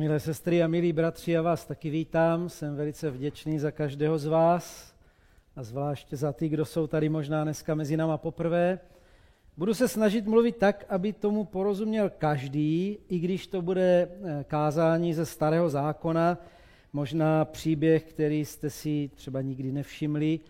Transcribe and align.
Milé 0.00 0.20
sestry 0.20 0.62
a 0.62 0.66
milí 0.66 0.92
bratři, 0.92 1.32
já 1.32 1.42
vás 1.42 1.66
taky 1.66 1.90
vítám. 1.90 2.48
Jsem 2.48 2.76
velice 2.76 3.10
vděčný 3.10 3.58
za 3.58 3.70
každého 3.70 4.18
z 4.18 4.26
vás 4.26 4.94
a 5.56 5.62
zvláště 5.62 6.16
za 6.16 6.32
ty, 6.32 6.48
kdo 6.48 6.64
jsou 6.64 6.86
tady 6.86 7.08
možná 7.08 7.44
dneska 7.44 7.74
mezi 7.74 7.96
náma 7.96 8.18
poprvé. 8.18 8.78
Budu 9.56 9.74
se 9.74 9.88
snažit 9.88 10.26
mluvit 10.26 10.56
tak, 10.56 10.84
aby 10.88 11.12
tomu 11.12 11.44
porozuměl 11.44 12.10
každý, 12.18 12.98
i 13.08 13.18
když 13.18 13.46
to 13.46 13.62
bude 13.62 14.08
eh, 14.08 14.44
kázání 14.44 15.14
ze 15.14 15.26
starého 15.26 15.68
zákona, 15.68 16.38
možná 16.92 17.44
příběh, 17.44 18.04
který 18.04 18.44
jste 18.44 18.70
si 18.70 19.10
třeba 19.14 19.40
nikdy 19.42 19.72
nevšimli, 19.72 20.40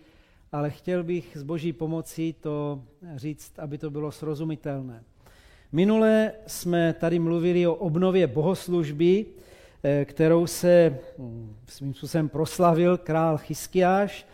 ale 0.51 0.69
chtěl 0.69 1.03
bych 1.03 1.37
s 1.37 1.43
boží 1.43 1.73
pomocí 1.73 2.33
to 2.33 2.83
říct, 3.15 3.59
aby 3.59 3.77
to 3.77 3.89
bylo 3.89 4.11
srozumitelné. 4.11 5.03
Minule 5.71 6.31
jsme 6.47 6.93
tady 6.93 7.19
mluvili 7.19 7.67
o 7.67 7.73
obnově 7.73 8.27
bohoslužby, 8.27 9.25
eh, 9.83 10.05
kterou 10.05 10.47
se 10.47 10.99
hm, 11.17 11.55
svým 11.67 11.93
způsobem 11.93 12.29
proslavil 12.29 12.97
král 12.97 13.37
Chyskiáš. 13.37 14.27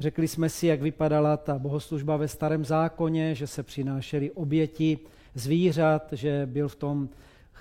Řekli 0.00 0.28
jsme 0.28 0.48
si, 0.48 0.66
jak 0.66 0.82
vypadala 0.82 1.36
ta 1.36 1.58
bohoslužba 1.58 2.16
ve 2.16 2.28
starém 2.28 2.64
zákoně, 2.64 3.34
že 3.34 3.46
se 3.46 3.62
přinášely 3.62 4.30
oběti 4.30 4.98
zvířat, 5.34 6.12
že 6.12 6.42
byl 6.46 6.68
v 6.68 6.74
tom 6.74 7.08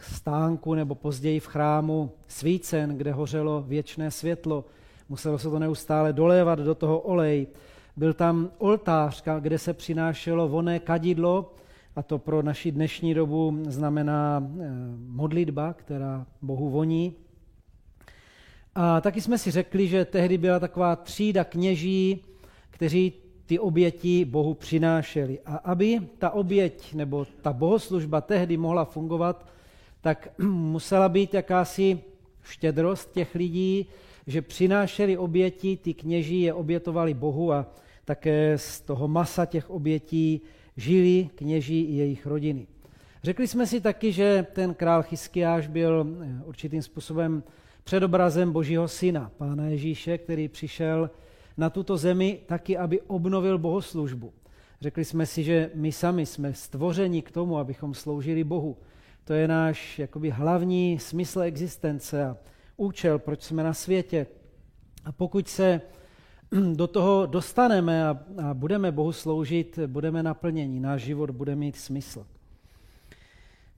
stánku 0.01 0.73
nebo 0.73 0.95
později 0.95 1.39
v 1.39 1.47
chrámu 1.47 2.11
svícen, 2.27 2.97
kde 2.97 3.11
hořelo 3.11 3.63
věčné 3.67 4.11
světlo. 4.11 4.65
Muselo 5.09 5.39
se 5.39 5.49
to 5.49 5.59
neustále 5.59 6.13
dolévat 6.13 6.59
do 6.59 6.75
toho 6.75 6.99
olej. 6.99 7.47
Byl 7.97 8.13
tam 8.13 8.49
oltář, 8.57 9.23
kde 9.39 9.59
se 9.59 9.73
přinášelo 9.73 10.47
voné 10.47 10.79
kadidlo, 10.79 11.53
a 11.95 12.03
to 12.03 12.17
pro 12.17 12.41
naši 12.41 12.71
dnešní 12.71 13.13
dobu 13.13 13.63
znamená 13.67 14.43
eh, 14.43 14.69
modlitba, 15.07 15.73
která 15.73 16.25
Bohu 16.41 16.69
voní. 16.69 17.13
A 18.75 19.01
taky 19.01 19.21
jsme 19.21 19.37
si 19.37 19.51
řekli, 19.51 19.87
že 19.87 20.05
tehdy 20.05 20.37
byla 20.37 20.59
taková 20.59 20.95
třída 20.95 21.43
kněží, 21.43 22.23
kteří 22.69 23.13
ty 23.45 23.59
oběti 23.59 24.25
Bohu 24.25 24.53
přinášeli. 24.53 25.39
A 25.45 25.55
aby 25.55 25.99
ta 26.17 26.29
oběť 26.29 26.93
nebo 26.93 27.25
ta 27.41 27.53
bohoslužba 27.53 28.21
tehdy 28.21 28.57
mohla 28.57 28.85
fungovat, 28.85 29.45
tak 30.01 30.27
musela 30.47 31.09
být 31.09 31.33
jakási 31.33 31.99
štědrost 32.43 33.11
těch 33.11 33.35
lidí, 33.35 33.85
že 34.27 34.41
přinášeli 34.41 35.17
oběti, 35.17 35.77
ty 35.77 35.93
kněží 35.93 36.41
je 36.41 36.53
obětovali 36.53 37.13
Bohu 37.13 37.53
a 37.53 37.65
také 38.05 38.57
z 38.57 38.81
toho 38.81 39.07
masa 39.07 39.45
těch 39.45 39.69
obětí 39.69 40.41
žili 40.79 41.29
kněží 41.35 41.81
i 41.81 41.93
jejich 41.95 42.25
rodiny. 42.25 42.67
Řekli 43.23 43.47
jsme 43.47 43.67
si 43.67 43.81
taky, 43.81 44.11
že 44.11 44.47
ten 44.53 44.73
král 44.73 45.03
Chyskiáš 45.03 45.67
byl 45.67 46.07
eh, 46.21 46.43
určitým 46.45 46.81
způsobem 46.81 47.43
předobrazem 47.83 48.51
Božího 48.51 48.87
syna, 48.87 49.31
pána 49.37 49.65
Ježíše, 49.65 50.17
který 50.17 50.47
přišel 50.47 51.09
na 51.57 51.69
tuto 51.69 51.97
zemi 51.97 52.39
taky, 52.45 52.77
aby 52.77 53.01
obnovil 53.01 53.57
bohoslužbu. 53.57 54.33
Řekli 54.81 55.05
jsme 55.05 55.25
si, 55.25 55.43
že 55.43 55.71
my 55.73 55.91
sami 55.91 56.25
jsme 56.25 56.53
stvořeni 56.53 57.21
k 57.21 57.31
tomu, 57.31 57.57
abychom 57.57 57.93
sloužili 57.93 58.43
Bohu. 58.43 58.77
To 59.23 59.33
je 59.33 59.47
náš 59.47 59.99
jakoby 59.99 60.29
hlavní 60.29 60.99
smysl 60.99 61.41
existence 61.41 62.25
a 62.25 62.37
účel, 62.77 63.19
proč 63.19 63.43
jsme 63.43 63.63
na 63.63 63.73
světě. 63.73 64.27
A 65.05 65.11
pokud 65.11 65.47
se 65.47 65.81
do 66.73 66.87
toho 66.87 67.25
dostaneme 67.25 68.07
a, 68.07 68.19
a 68.43 68.53
budeme 68.53 68.91
Bohu 68.91 69.11
sloužit, 69.11 69.79
budeme 69.87 70.23
naplnění, 70.23 70.79
náš 70.79 71.01
život 71.01 71.29
bude 71.29 71.55
mít 71.55 71.75
smysl. 71.75 72.25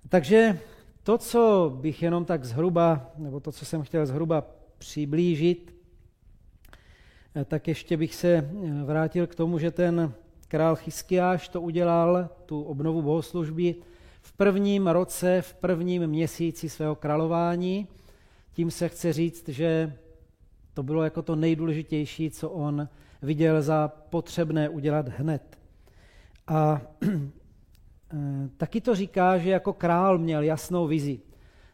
Takže 0.09 0.59
to, 1.03 1.17
co 1.17 1.73
bych 1.81 2.03
jenom 2.03 2.25
tak 2.25 2.45
zhruba, 2.45 3.11
nebo 3.17 3.39
to, 3.39 3.52
co 3.52 3.66
jsem 3.66 3.83
chtěl 3.83 4.05
zhruba 4.05 4.44
přiblížit, 4.77 5.75
eh, 7.36 7.45
tak 7.45 7.67
ještě 7.67 7.97
bych 7.97 8.16
se 8.16 8.30
eh, 8.30 8.83
vrátil 8.83 9.27
k 9.27 9.36
tomu, 9.36 9.59
že 9.59 9.72
ten 9.72 10.14
král 10.47 10.75
Chyskiáš 10.75 11.49
to 11.49 11.61
udělal, 11.61 12.30
tu 12.45 12.64
obnovu 12.64 13.02
bohoslužby, 13.02 13.76
v 14.21 14.33
prvním 14.33 14.87
roce, 14.87 15.42
v 15.42 15.54
prvním 15.54 16.08
měsíci 16.08 16.70
svého 16.70 16.95
králování. 16.95 17.87
Tím 18.54 18.71
se 18.71 18.89
chce 18.89 19.14
říct, 19.14 19.49
že 19.49 19.93
to 20.73 20.83
bylo 20.83 21.04
jako 21.04 21.21
to 21.21 21.36
nejdůležitější, 21.36 22.30
co 22.32 22.49
on 22.49 22.87
viděl 23.21 23.61
za 23.61 23.87
potřebné 23.87 24.70
udělat 24.70 25.08
hned. 25.08 25.58
A 26.48 26.82
eh, 28.14 28.49
taky 28.58 28.81
to 28.81 28.95
říká, 28.95 29.37
že 29.37 29.49
jako 29.49 29.73
král 29.73 30.17
měl 30.17 30.43
jasnou 30.43 30.87
vizi. 30.87 31.20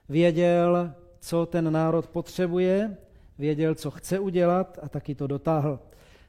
Věděl, 0.10 0.94
co 1.20 1.46
ten 1.46 1.74
národ 1.74 2.08
potřebuje, 2.08 2.98
věděl, 3.38 3.76
co 3.76 3.92
chce 3.92 4.20
udělat 4.20 4.80
a 4.82 4.90
taky 4.90 5.16
to 5.16 5.28
dotáhl. 5.28 5.80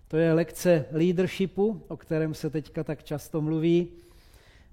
To 0.08 0.16
je 0.16 0.32
lekce 0.32 0.84
leadershipu, 0.90 1.82
o 1.88 1.96
kterém 1.96 2.34
se 2.34 2.50
teďka 2.50 2.84
tak 2.84 3.04
často 3.04 3.40
mluví. 3.40 3.88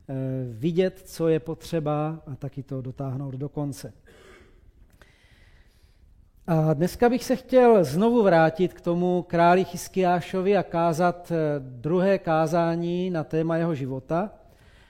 Eh, 0.10 0.14
vidět, 0.50 1.02
co 1.06 1.28
je 1.28 1.40
potřeba 1.40 2.24
a 2.28 2.36
taky 2.36 2.64
to 2.64 2.82
dotáhnout 2.82 3.36
do 3.36 3.50
konce. 3.50 3.94
A 6.48 6.74
dneska 6.74 7.10
bych 7.10 7.24
se 7.24 7.36
chtěl 7.36 7.84
znovu 7.84 8.24
vrátit 8.24 8.74
k 8.74 8.82
tomu 8.82 9.26
králi 9.28 9.66
Chyskiášovi 9.66 10.58
a 10.58 10.64
kázat 10.64 11.32
eh, 11.32 11.36
druhé 11.60 12.20
kázání 12.20 13.10
na 13.10 13.24
téma 13.24 13.58
jeho 13.58 13.76
života. 13.76 14.30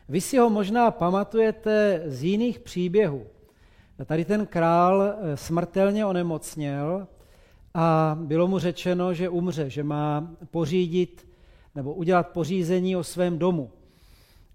Vy 0.10 0.22
si 0.22 0.38
ho 0.38 0.50
možná 0.50 0.92
pamatujete 0.92 2.04
z 2.06 2.24
jiných 2.24 2.60
příběhů. 2.60 3.26
Tady 4.06 4.26
ten 4.26 4.46
král 4.46 5.04
eh, 5.04 5.38
smrtelně 5.38 6.06
onemocněl 6.06 7.08
a 7.74 8.18
bylo 8.22 8.48
mu 8.48 8.60
řečeno, 8.60 9.14
že 9.14 9.30
umře, 9.30 9.70
že 9.70 9.84
má 9.84 10.32
pořídit 10.52 11.28
nebo 11.76 11.94
udělat 11.94 12.28
pořízení 12.28 12.96
o 12.96 13.04
svém 13.04 13.40
domu. 13.40 13.72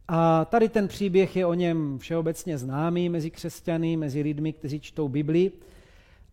A 0.09 0.44
tady 0.44 0.69
ten 0.69 0.89
příběh 0.89 1.37
je 1.37 1.47
o 1.47 1.55
něm 1.55 1.99
všeobecně 1.99 2.59
známý 2.59 3.09
mezi 3.09 3.31
křesťany, 3.31 3.97
mezi 3.97 4.21
lidmi, 4.21 4.53
kteří 4.53 4.81
čtou 4.81 5.09
Biblii 5.09 5.53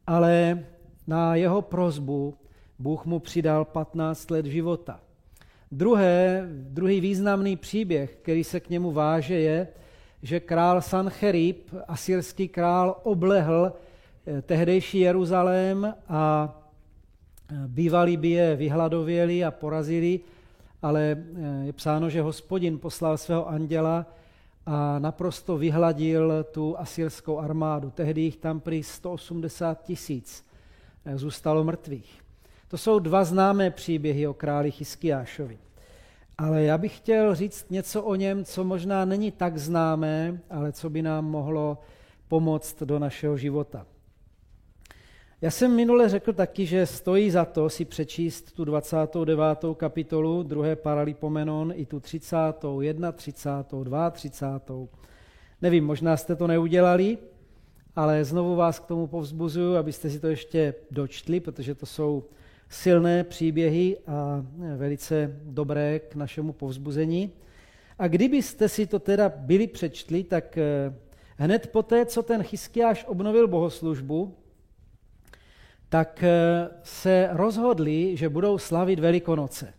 ale 0.07 0.63
na 1.07 1.35
jeho 1.35 1.61
prozbu 1.61 2.37
Bůh 2.79 3.05
mu 3.05 3.19
přidal 3.19 3.65
15 3.65 4.31
let 4.31 4.45
života. 4.45 4.99
Druhé, 5.71 6.47
druhý 6.49 6.99
významný 7.01 7.55
příběh, 7.55 8.17
který 8.21 8.43
se 8.43 8.59
k 8.59 8.69
němu 8.69 8.91
váže, 8.91 9.35
je, 9.35 9.67
že 10.23 10.39
král 10.39 10.81
Sancherib, 10.81 11.73
asyrský 11.87 12.47
král, 12.47 12.99
oblehl 13.03 13.73
eh, 14.27 14.41
tehdejší 14.41 14.99
Jeruzalém 14.99 15.93
a 16.09 16.55
eh, 17.51 17.55
bývalí 17.67 18.17
by 18.17 18.29
je 18.29 18.55
vyhladověli 18.55 19.43
a 19.43 19.51
porazili, 19.51 20.19
ale 20.81 21.17
eh, 21.17 21.65
je 21.65 21.73
psáno, 21.73 22.09
že 22.09 22.21
hospodin 22.21 22.79
poslal 22.79 23.17
svého 23.17 23.49
anděla 23.49 24.05
a 24.67 24.99
naprosto 24.99 25.57
vyhladil 25.57 26.45
tu 26.51 26.79
asyrskou 26.79 27.39
armádu. 27.39 27.89
Tehdy 27.89 28.21
jich 28.21 28.37
tam 28.37 28.59
prý 28.59 28.83
180 28.83 29.83
tisíc 29.83 30.45
eh, 31.05 31.17
zůstalo 31.17 31.63
mrtvých. 31.63 32.21
To 32.67 32.77
jsou 32.77 32.99
dva 32.99 33.23
známé 33.23 33.71
příběhy 33.71 34.27
o 34.27 34.33
králi 34.33 34.71
Chyskiášovi. 34.71 35.57
Ale 36.37 36.63
já 36.63 36.77
bych 36.77 36.97
chtěl 36.97 37.35
říct 37.35 37.69
něco 37.69 38.03
o 38.03 38.15
něm, 38.15 38.45
co 38.45 38.63
možná 38.63 39.05
není 39.05 39.31
tak 39.31 39.57
známé, 39.57 40.39
ale 40.49 40.71
co 40.71 40.89
by 40.89 41.01
nám 41.01 41.25
mohlo 41.25 41.77
pomoct 42.27 42.83
do 42.83 42.99
našeho 42.99 43.37
života. 43.37 43.85
Já 45.41 45.51
jsem 45.51 45.75
minule 45.75 46.09
řekl 46.09 46.33
taky, 46.33 46.65
že 46.65 46.85
stojí 46.85 47.31
za 47.31 47.45
to 47.45 47.69
si 47.69 47.85
přečíst 47.85 48.51
tu 48.51 48.65
29. 48.65 49.43
kapitolu 49.77 50.43
2. 50.43 50.75
Paralipomenon 50.75 51.73
i 51.75 51.85
tu 51.85 51.99
30., 51.99 52.35
31., 53.13 54.11
32. 54.11 54.87
Nevím, 55.61 55.85
možná 55.85 56.17
jste 56.17 56.35
to 56.35 56.47
neudělali, 56.47 57.17
ale 57.95 58.25
znovu 58.25 58.55
vás 58.55 58.79
k 58.79 58.85
tomu 58.85 59.07
povzbuzuju, 59.07 59.75
abyste 59.75 60.09
si 60.09 60.19
to 60.19 60.27
ještě 60.27 60.73
dočtli, 60.91 61.39
protože 61.39 61.75
to 61.75 61.85
jsou 61.85 62.23
silné 62.69 63.23
příběhy 63.23 63.97
a 64.07 64.45
velice 64.75 65.39
dobré 65.43 65.99
k 65.99 66.15
našemu 66.15 66.53
povzbuzení. 66.53 67.31
A 67.99 68.07
kdybyste 68.07 68.69
si 68.69 68.87
to 68.87 68.99
teda 68.99 69.29
byli 69.35 69.67
přečtli, 69.67 70.23
tak 70.23 70.57
eh, 70.57 70.93
hned 71.35 71.67
poté, 71.67 72.05
co 72.05 72.23
ten 72.23 72.43
Chyskiáš 72.43 73.05
obnovil 73.07 73.47
bohoslužbu, 73.47 74.35
tak 75.89 76.23
eh, 76.23 76.69
se 76.83 77.29
rozhodli, 77.31 78.17
že 78.17 78.29
budou 78.29 78.57
slavit 78.57 78.99
Velikonoce. 78.99 79.73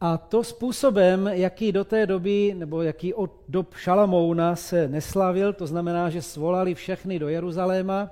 A 0.00 0.18
to 0.18 0.44
způsobem, 0.44 1.26
jaký 1.26 1.72
do 1.72 1.84
té 1.84 2.06
doby, 2.06 2.54
nebo 2.58 2.82
jaký 2.82 3.14
od 3.14 3.32
dob 3.48 3.74
Šalamouna 3.74 4.56
se 4.56 4.88
neslavil, 4.88 5.52
to 5.52 5.66
znamená, 5.66 6.10
že 6.10 6.22
svolali 6.22 6.74
všechny 6.74 7.18
do 7.18 7.28
Jeruzaléma 7.28 8.10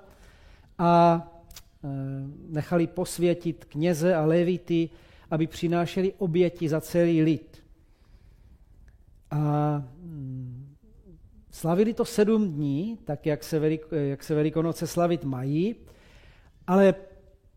a 0.79 1.23
eh, 1.85 1.89
nechali 2.49 2.87
posvětit 2.87 3.65
kněze 3.65 4.15
a 4.15 4.25
levity, 4.25 4.91
aby 5.31 5.47
přinášeli 5.47 6.13
oběti 6.19 6.69
za 6.69 6.81
celý 6.81 7.23
lid. 7.23 7.63
A 9.31 9.83
mm, 10.01 10.69
Slavili 11.59 11.95
to 11.95 12.05
sedm 12.05 12.53
dní, 12.53 12.99
tak 13.05 13.27
jak 13.27 13.45
se, 13.45 13.71
jak 13.93 14.25
se 14.25 14.35
Velikonoce 14.35 14.87
slavit 14.87 15.25
mají, 15.25 15.77
ale 16.69 16.95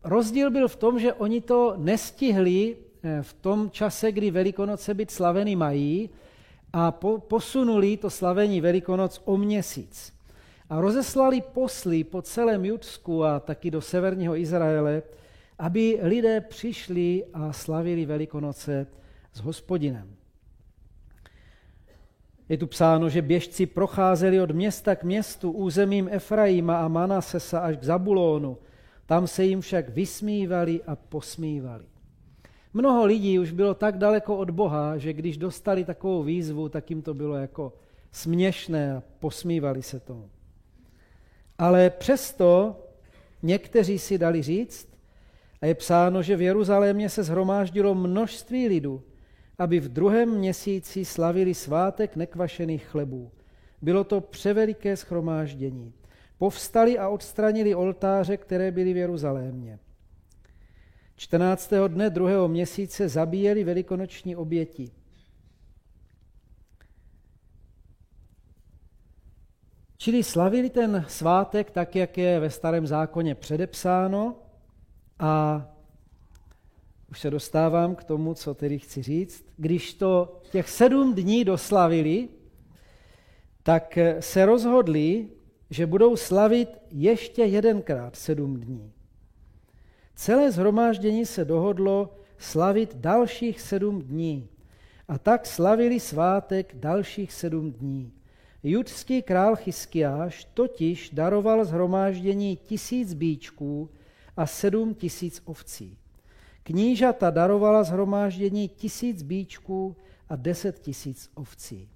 rozdíl 0.04 0.50
byl 0.50 0.68
v 0.68 0.76
tom, 0.76 0.98
že 0.98 1.12
oni 1.12 1.40
to 1.40 1.74
nestihli 1.76 2.76
eh, 3.02 3.22
v 3.22 3.32
tom 3.32 3.70
čase, 3.70 4.12
kdy 4.12 4.30
Velikonoce 4.30 4.94
být 4.94 5.10
slaveny 5.10 5.56
mají 5.56 6.10
a 6.72 6.92
po, 6.92 7.18
posunuli 7.18 7.96
to 7.96 8.10
slavení 8.10 8.60
Velikonoc 8.60 9.20
o 9.24 9.36
měsíc. 9.36 10.12
A 10.70 10.80
rozeslali 10.80 11.40
posly 11.40 12.04
po 12.04 12.22
celém 12.22 12.64
Judsku 12.64 13.24
a 13.24 13.40
taky 13.40 13.70
do 13.70 13.80
severního 13.80 14.36
Izraele, 14.36 15.02
aby 15.58 15.98
lidé 16.02 16.40
přišli 16.40 17.24
a 17.32 17.52
slavili 17.52 18.06
Velikonoce 18.06 18.86
s 19.32 19.40
hospodinem. 19.40 20.16
Je 22.48 22.58
tu 22.58 22.66
psáno, 22.66 23.08
že 23.08 23.22
běžci 23.22 23.66
procházeli 23.66 24.40
od 24.40 24.50
města 24.50 24.96
k 24.96 25.04
městu 25.04 25.50
územím 25.50 26.08
Efraima 26.12 26.76
a 26.84 26.88
Manasesa 26.88 27.60
až 27.60 27.76
k 27.76 27.84
Zabulónu. 27.84 28.58
Tam 29.06 29.26
se 29.26 29.44
jim 29.44 29.60
však 29.60 29.88
vysmívali 29.88 30.82
a 30.86 30.96
posmívali. 30.96 31.84
Mnoho 32.74 33.06
lidí 33.06 33.38
už 33.38 33.52
bylo 33.52 33.74
tak 33.74 33.98
daleko 33.98 34.36
od 34.36 34.50
Boha, 34.50 34.98
že 34.98 35.12
když 35.12 35.36
dostali 35.36 35.84
takovou 35.84 36.22
výzvu, 36.22 36.68
tak 36.68 36.90
jim 36.90 37.02
to 37.02 37.14
bylo 37.14 37.36
jako 37.36 37.72
směšné 38.12 38.96
a 38.96 39.02
posmívali 39.18 39.82
se 39.82 40.00
tomu. 40.00 40.30
Ale 41.58 41.90
přesto 41.90 42.76
někteří 43.42 43.98
si 43.98 44.18
dali 44.18 44.42
říct, 44.42 44.88
a 45.62 45.66
je 45.66 45.74
psáno, 45.74 46.22
že 46.22 46.36
v 46.36 46.42
Jeruzalémě 46.42 47.08
se 47.08 47.22
zhromáždilo 47.22 47.94
množství 47.94 48.68
lidu, 48.68 49.02
aby 49.58 49.80
v 49.80 49.88
druhém 49.88 50.30
měsíci 50.30 51.04
slavili 51.04 51.54
svátek 51.54 52.16
nekvašených 52.16 52.86
chlebů. 52.86 53.30
Bylo 53.82 54.04
to 54.04 54.20
převeliké 54.20 54.96
schromáždění. 54.96 55.92
Povstali 56.42 56.98
a 56.98 57.08
odstranili 57.08 57.74
oltáře, 57.74 58.36
které 58.36 58.70
byly 58.70 58.92
v 58.92 58.96
Jeruzalémě. 58.96 59.78
14. 61.16 61.72
dne 61.88 62.10
druhého 62.10 62.48
měsíce 62.48 63.08
zabíjeli 63.08 63.64
velikonoční 63.64 64.36
oběti. 64.36 64.90
Čili 69.96 70.22
slavili 70.22 70.70
ten 70.70 71.04
svátek 71.08 71.70
tak, 71.70 71.96
jak 71.96 72.18
je 72.18 72.40
ve 72.40 72.50
starém 72.50 72.86
zákoně 72.86 73.34
předepsáno 73.34 74.36
a 75.18 75.64
už 77.10 77.20
se 77.20 77.30
dostávám 77.30 77.94
k 77.94 78.04
tomu, 78.04 78.34
co 78.34 78.54
tedy 78.54 78.78
chci 78.78 79.02
říct. 79.02 79.44
Když 79.56 79.94
to 79.94 80.40
těch 80.50 80.70
sedm 80.70 81.14
dní 81.14 81.44
doslavili, 81.44 82.28
tak 83.62 83.98
se 84.20 84.46
rozhodli, 84.46 85.28
že 85.72 85.86
budou 85.86 86.16
slavit 86.16 86.68
ještě 86.90 87.44
jedenkrát 87.44 88.16
sedm 88.16 88.60
dní. 88.60 88.92
Celé 90.14 90.52
zhromáždění 90.52 91.26
se 91.26 91.44
dohodlo 91.44 92.14
slavit 92.38 92.96
dalších 92.96 93.60
sedm 93.60 94.02
dní. 94.02 94.48
A 95.08 95.18
tak 95.18 95.46
slavili 95.46 96.00
svátek 96.00 96.74
dalších 96.74 97.32
sedm 97.32 97.72
dní. 97.72 98.12
Judský 98.62 99.22
král 99.22 99.56
Chyskiáš 99.56 100.44
totiž 100.54 101.10
daroval 101.10 101.64
zhromáždění 101.64 102.56
tisíc 102.56 103.14
bíčků 103.14 103.90
a 104.36 104.46
sedm 104.46 104.94
tisíc 104.94 105.42
ovcí. 105.44 105.98
Knížata 106.62 107.30
darovala 107.30 107.82
zhromáždění 107.82 108.68
tisíc 108.68 109.22
bíčků 109.22 109.96
a 110.28 110.36
deset 110.36 110.78
tisíc 110.78 111.30
ovcí. 111.34 111.88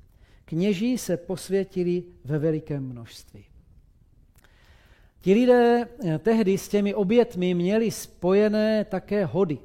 Kněží 0.45 0.99
se 0.99 1.17
posvětili 1.17 2.05
ve 2.25 2.39
velikém 2.39 2.89
množství. 2.89 3.45
Ti 5.27 5.35
lidé 5.35 5.89
eh, 6.05 6.19
tehdy 6.19 6.59
s 6.59 6.69
těmi 6.69 6.95
obětmi 6.95 7.55
měli 7.55 7.91
spojené 7.91 8.85
také 8.85 9.25
hody. 9.25 9.59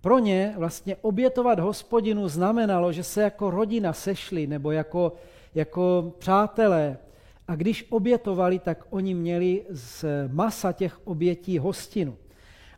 Pro 0.00 0.18
ně 0.18 0.54
vlastně 0.56 0.96
obětovat 0.96 1.58
hospodinu 1.58 2.28
znamenalo, 2.28 2.92
že 2.92 3.02
se 3.02 3.22
jako 3.22 3.50
rodina 3.50 3.92
sešli 3.92 4.46
nebo 4.46 4.70
jako, 4.70 5.12
jako 5.54 6.14
přátelé. 6.18 6.98
A 7.48 7.56
když 7.56 7.86
obětovali, 7.90 8.58
tak 8.58 8.84
oni 8.90 9.14
měli 9.14 9.64
z 9.70 10.04
masa 10.32 10.72
těch 10.72 11.06
obětí 11.06 11.58
hostinu. 11.58 12.16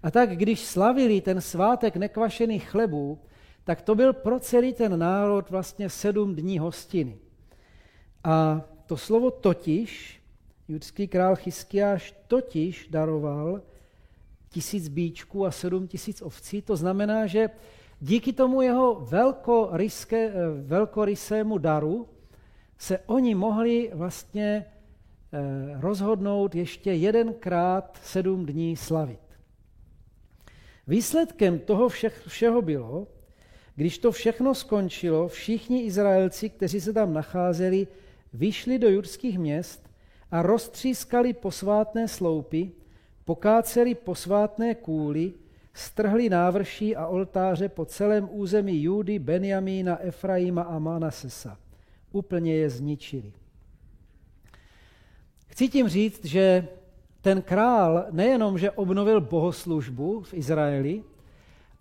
A 0.02 0.10
tak 0.10 0.36
když 0.36 0.60
slavili 0.60 1.20
ten 1.20 1.40
svátek 1.40 1.96
nekvašených 1.96 2.68
chlebů, 2.68 3.18
tak 3.64 3.82
to 3.82 3.94
byl 3.94 4.12
pro 4.12 4.40
celý 4.40 4.72
ten 4.72 4.98
národ 4.98 5.50
vlastně 5.50 5.90
sedm 5.90 6.34
dní 6.34 6.58
hostiny. 6.58 7.18
A 8.24 8.62
to 8.86 8.96
slovo 8.96 9.30
totiž, 9.30 10.17
judský 10.68 11.08
král 11.08 11.36
Chyskiáš 11.36 12.14
totiž 12.28 12.88
daroval 12.90 13.62
tisíc 14.48 14.88
bíčků 14.88 15.46
a 15.46 15.50
sedm 15.50 15.88
tisíc 15.88 16.22
ovcí, 16.22 16.62
to 16.62 16.76
znamená, 16.76 17.26
že 17.26 17.50
díky 18.00 18.32
tomu 18.32 18.62
jeho 18.62 18.94
velkoryské, 18.94 20.32
velkorysému 20.62 21.58
daru 21.58 22.08
se 22.78 22.98
oni 22.98 23.34
mohli 23.34 23.90
vlastně 23.94 24.64
eh, 24.64 25.80
rozhodnout 25.80 26.54
ještě 26.54 26.92
jedenkrát 26.92 27.98
sedm 28.02 28.46
dní 28.46 28.76
slavit. 28.76 29.20
Výsledkem 30.86 31.58
toho 31.58 31.88
všeho 32.26 32.62
bylo, 32.62 33.06
když 33.74 33.98
to 33.98 34.12
všechno 34.12 34.54
skončilo, 34.54 35.28
všichni 35.28 35.82
Izraelci, 35.82 36.50
kteří 36.50 36.80
se 36.80 36.92
tam 36.92 37.12
nacházeli, 37.12 37.86
vyšli 38.32 38.78
do 38.78 38.88
judských 38.88 39.38
měst 39.38 39.87
a 40.30 40.42
roztřískali 40.42 41.32
posvátné 41.32 42.08
sloupy, 42.08 42.72
pokáceli 43.24 43.94
posvátné 43.94 44.74
kůly, 44.74 45.32
strhli 45.74 46.28
návrší 46.28 46.96
a 46.96 47.06
oltáře 47.06 47.68
po 47.68 47.84
celém 47.84 48.28
území 48.32 48.82
Judy, 48.82 49.18
Benjamína, 49.18 50.02
Efraima 50.02 50.62
a 50.62 50.78
Manasesa. 50.78 51.58
Úplně 52.12 52.54
je 52.54 52.70
zničili. 52.70 53.32
Chci 55.46 55.68
tím 55.68 55.88
říct, 55.88 56.24
že 56.24 56.68
ten 57.20 57.42
král 57.42 58.06
nejenom, 58.10 58.58
že 58.58 58.70
obnovil 58.70 59.20
bohoslužbu 59.20 60.20
v 60.20 60.34
Izraeli, 60.34 61.04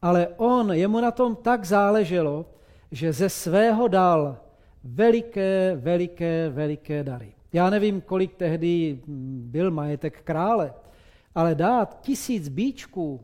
ale 0.01 0.27
on, 0.37 0.71
jemu 0.71 1.01
na 1.01 1.11
tom 1.11 1.35
tak 1.35 1.65
záleželo, 1.65 2.45
že 2.91 3.13
ze 3.13 3.29
svého 3.29 3.87
dal 3.87 4.37
veliké, 4.83 5.75
veliké, 5.75 6.49
veliké 6.49 7.03
dary. 7.03 7.36
Já 7.53 7.69
nevím, 7.69 8.01
kolik 8.01 8.35
tehdy 8.35 8.99
byl 9.37 9.71
majetek 9.71 10.21
krále, 10.21 10.73
ale 11.35 11.55
dát 11.55 12.01
tisíc 12.01 12.49
bíčků 12.49 13.21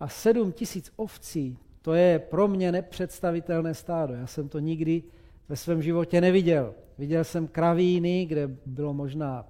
a 0.00 0.08
sedm 0.08 0.52
tisíc 0.52 0.92
ovcí, 0.96 1.58
to 1.82 1.94
je 1.94 2.18
pro 2.18 2.48
mě 2.48 2.72
nepředstavitelné 2.72 3.74
stádo. 3.74 4.14
Já 4.14 4.26
jsem 4.26 4.48
to 4.48 4.58
nikdy 4.58 5.02
ve 5.48 5.56
svém 5.56 5.82
životě 5.82 6.20
neviděl. 6.20 6.74
Viděl 6.98 7.24
jsem 7.24 7.48
kravíny, 7.48 8.26
kde 8.26 8.50
bylo 8.66 8.94
možná 8.94 9.46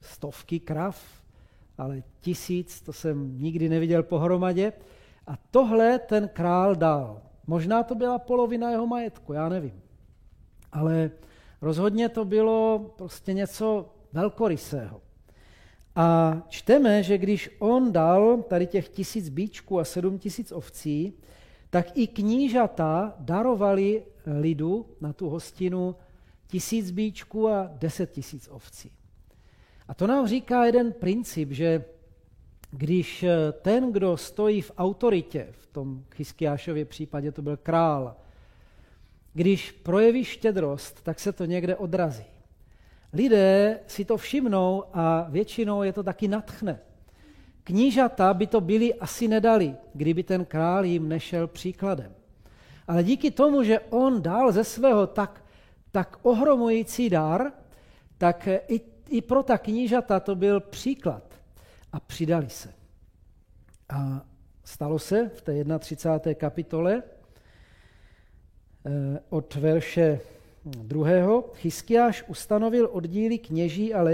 stovky 0.00 0.60
krav, 0.60 1.22
ale 1.78 2.02
tisíc, 2.20 2.80
to 2.80 2.92
jsem 2.92 3.38
nikdy 3.42 3.68
neviděl 3.68 4.02
pohromadě. 4.02 4.72
A 5.26 5.38
tohle 5.50 5.98
ten 5.98 6.28
král 6.28 6.74
dal. 6.74 7.22
Možná 7.46 7.82
to 7.82 7.94
byla 7.94 8.18
polovina 8.18 8.70
jeho 8.70 8.86
majetku, 8.86 9.32
já 9.32 9.48
nevím. 9.48 9.82
Ale 10.72 11.10
rozhodně 11.62 12.08
to 12.08 12.24
bylo 12.24 12.90
prostě 12.96 13.32
něco 13.32 13.88
velkorysého. 14.12 15.00
A 15.96 16.36
čteme, 16.48 17.02
že 17.02 17.18
když 17.18 17.50
on 17.58 17.92
dal 17.92 18.42
tady 18.42 18.66
těch 18.66 18.88
tisíc 18.88 19.28
bíčků 19.28 19.80
a 19.80 19.84
sedm 19.84 20.18
tisíc 20.18 20.52
ovcí, 20.52 21.12
tak 21.70 21.98
i 21.98 22.06
knížata 22.06 23.14
darovali 23.18 24.02
lidu 24.26 24.86
na 25.00 25.12
tu 25.12 25.28
hostinu 25.28 25.96
tisíc 26.46 26.90
bíčků 26.90 27.48
a 27.48 27.70
deset 27.72 28.10
tisíc 28.10 28.48
ovcí. 28.48 28.92
A 29.88 29.94
to 29.94 30.06
nám 30.06 30.26
říká 30.26 30.64
jeden 30.64 30.92
princip, 30.92 31.50
že 31.52 31.84
když 32.70 33.24
ten, 33.62 33.92
kdo 33.92 34.16
stojí 34.16 34.62
v 34.62 34.72
autoritě, 34.78 35.48
v 35.52 35.66
tom 35.66 36.04
Chyskiášově 36.14 36.84
případě 36.84 37.32
to 37.32 37.42
byl 37.42 37.56
král, 37.56 38.16
když 39.32 39.70
projeví 39.70 40.24
štědrost, 40.24 41.02
tak 41.02 41.20
se 41.20 41.32
to 41.32 41.44
někde 41.44 41.76
odrazí. 41.76 42.24
Lidé 43.12 43.80
si 43.86 44.04
to 44.04 44.16
všimnou 44.16 44.84
a 44.92 45.26
většinou 45.30 45.82
je 45.82 45.92
to 45.92 46.02
taky 46.02 46.28
natchne. 46.28 46.80
Knížata 47.64 48.34
by 48.34 48.46
to 48.46 48.60
byli 48.60 48.94
asi 48.94 49.28
nedali, 49.28 49.74
kdyby 49.94 50.22
ten 50.22 50.44
král 50.44 50.84
jim 50.84 51.08
nešel 51.08 51.46
příkladem. 51.46 52.14
Ale 52.88 53.04
díky 53.04 53.30
tomu, 53.30 53.62
že 53.62 53.80
on 53.80 54.22
dal 54.22 54.52
ze 54.52 54.64
svého 54.64 55.06
tak, 55.06 55.44
tak 55.92 56.18
ohromující 56.22 57.10
dar, 57.10 57.52
tak 58.18 58.48
i 58.68 58.80
i 59.10 59.20
pro 59.20 59.42
ta 59.42 59.58
knížata 59.58 60.20
to 60.20 60.34
byl 60.34 60.60
příklad. 60.60 61.22
A 61.92 62.00
přidali 62.00 62.50
se. 62.50 62.74
A 63.88 64.22
stalo 64.64 64.98
se 64.98 65.28
v 65.28 65.42
té 65.42 65.78
31. 65.78 66.34
kapitole 66.34 67.02
od 69.30 69.54
verše 69.54 70.20
druhého, 70.64 71.50
Chyskiáš 71.54 72.24
ustanovil 72.28 72.88
oddíly 72.92 73.38
kněží 73.38 73.94
a 73.94 74.04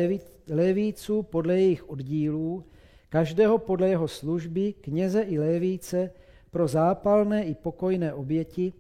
lévíců 0.51 1.23
podle 1.23 1.61
jejich 1.61 1.91
oddílů, 1.91 2.65
každého 3.09 3.59
podle 3.59 3.89
jeho 3.89 4.09
služby, 4.09 4.73
kněze 4.73 5.23
i 5.23 5.39
lévíce, 5.39 6.11
pro 6.51 6.69
zápalné 6.69 7.45
i 7.45 7.55
pokojné 7.55 8.15
oběti, 8.15 8.73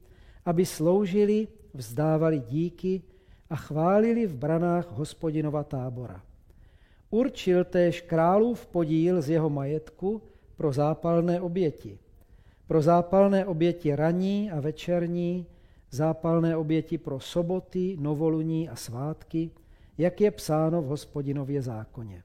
aby 0.45 0.66
sloužili, 0.66 1.49
vzdávali 1.75 2.38
díky 2.38 3.02
a 3.50 3.57
chválili 3.57 4.26
v 4.26 4.35
branách 4.35 4.90
hospodinova 4.90 5.64
tábora. 5.64 6.23
Určil 7.11 7.64
též 7.64 8.00
králův 8.00 8.66
podíl 8.66 9.23
z 9.23 9.31
jeho 9.31 9.50
majetku 9.50 10.23
pro 10.57 10.73
zápalné 10.73 11.40
oběti. 11.40 11.99
Pro 12.66 12.83
zápalné 12.83 13.47
oběti 13.47 13.97
raní 13.97 14.50
a 14.50 14.61
večerní, 14.61 15.47
zápalné 15.90 16.57
oběti 16.57 16.99
pro 16.99 17.21
soboty, 17.21 17.97
novoluní 18.00 18.69
a 18.69 18.76
svátky, 18.76 19.50
jak 19.99 20.21
je 20.21 20.31
psáno 20.31 20.83
v 20.83 20.87
hospodinově 20.87 21.62
zákoně. 21.62 22.23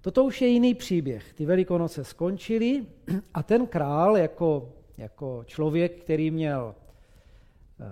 Toto 0.00 0.24
už 0.24 0.42
je 0.42 0.48
jiný 0.48 0.74
příběh. 0.74 1.32
Ty 1.32 1.46
velikonoce 1.46 2.04
skončily 2.04 2.86
a 3.34 3.42
ten 3.42 3.66
král 3.66 4.16
jako, 4.16 4.72
jako 4.96 5.44
člověk, 5.46 6.00
který 6.02 6.30
měl 6.30 6.74
uh, 7.80 7.86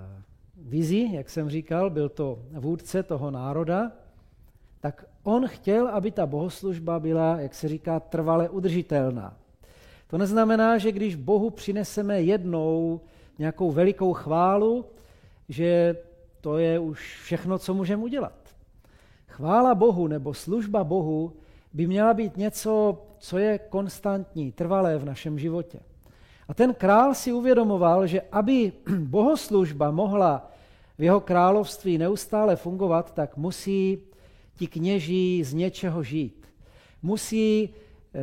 vizi, 0.57 1.09
jak 1.13 1.31
jsem 1.31 1.51
říkal, 1.51 1.91
byl 1.91 2.09
to 2.09 2.43
vůdce 2.53 3.03
toho 3.03 3.31
národa, 3.31 3.93
tak 4.81 5.05
on 5.23 5.49
chtěl, 5.49 5.89
aby 5.89 6.11
ta 6.11 6.27
bohoslužba 6.27 7.01
byla, 7.01 7.41
jak 7.41 7.55
se 7.55 7.69
říká, 7.69 8.01
trvale 8.01 8.49
udržitelná. 8.49 9.37
To 10.07 10.19
neznamená, 10.19 10.79
že 10.79 10.93
když 10.93 11.17
Bohu 11.17 11.51
přineseme 11.51 12.23
jednou 12.23 13.01
nějakou 13.41 13.71
velikou 13.71 14.13
chválu, 14.13 14.85
že 15.49 15.97
to 16.41 16.59
je 16.59 16.79
už 16.79 17.21
všechno, 17.23 17.59
co 17.59 17.75
můžeme 17.75 18.03
udělat. 18.03 18.39
Chvála 19.27 19.75
Bohu 19.75 20.07
nebo 20.07 20.35
služba 20.35 20.85
Bohu 20.85 21.33
by 21.73 21.87
měla 21.87 22.15
být 22.15 22.37
něco, 22.37 23.03
co 23.19 23.39
je 23.39 23.59
konstantní, 23.59 24.53
trvalé 24.53 24.99
v 24.99 25.05
našem 25.05 25.39
životě. 25.39 25.81
A 26.49 26.55
ten 26.55 26.75
král 26.75 27.15
si 27.15 27.33
uvědomoval, 27.33 28.07
že 28.07 28.21
aby 28.33 28.73
bohoslužba 28.99 29.91
mohla 29.91 30.51
v 30.99 31.03
jeho 31.03 31.21
království 31.21 31.99
neustále 31.99 32.57
fungovat, 32.57 33.15
tak 33.15 33.37
musí 33.37 33.99
ti 34.57 34.67
kněží 34.67 35.45
z 35.45 35.55
něčeho 35.55 36.03
žít. 36.03 36.47
Musí 37.03 37.75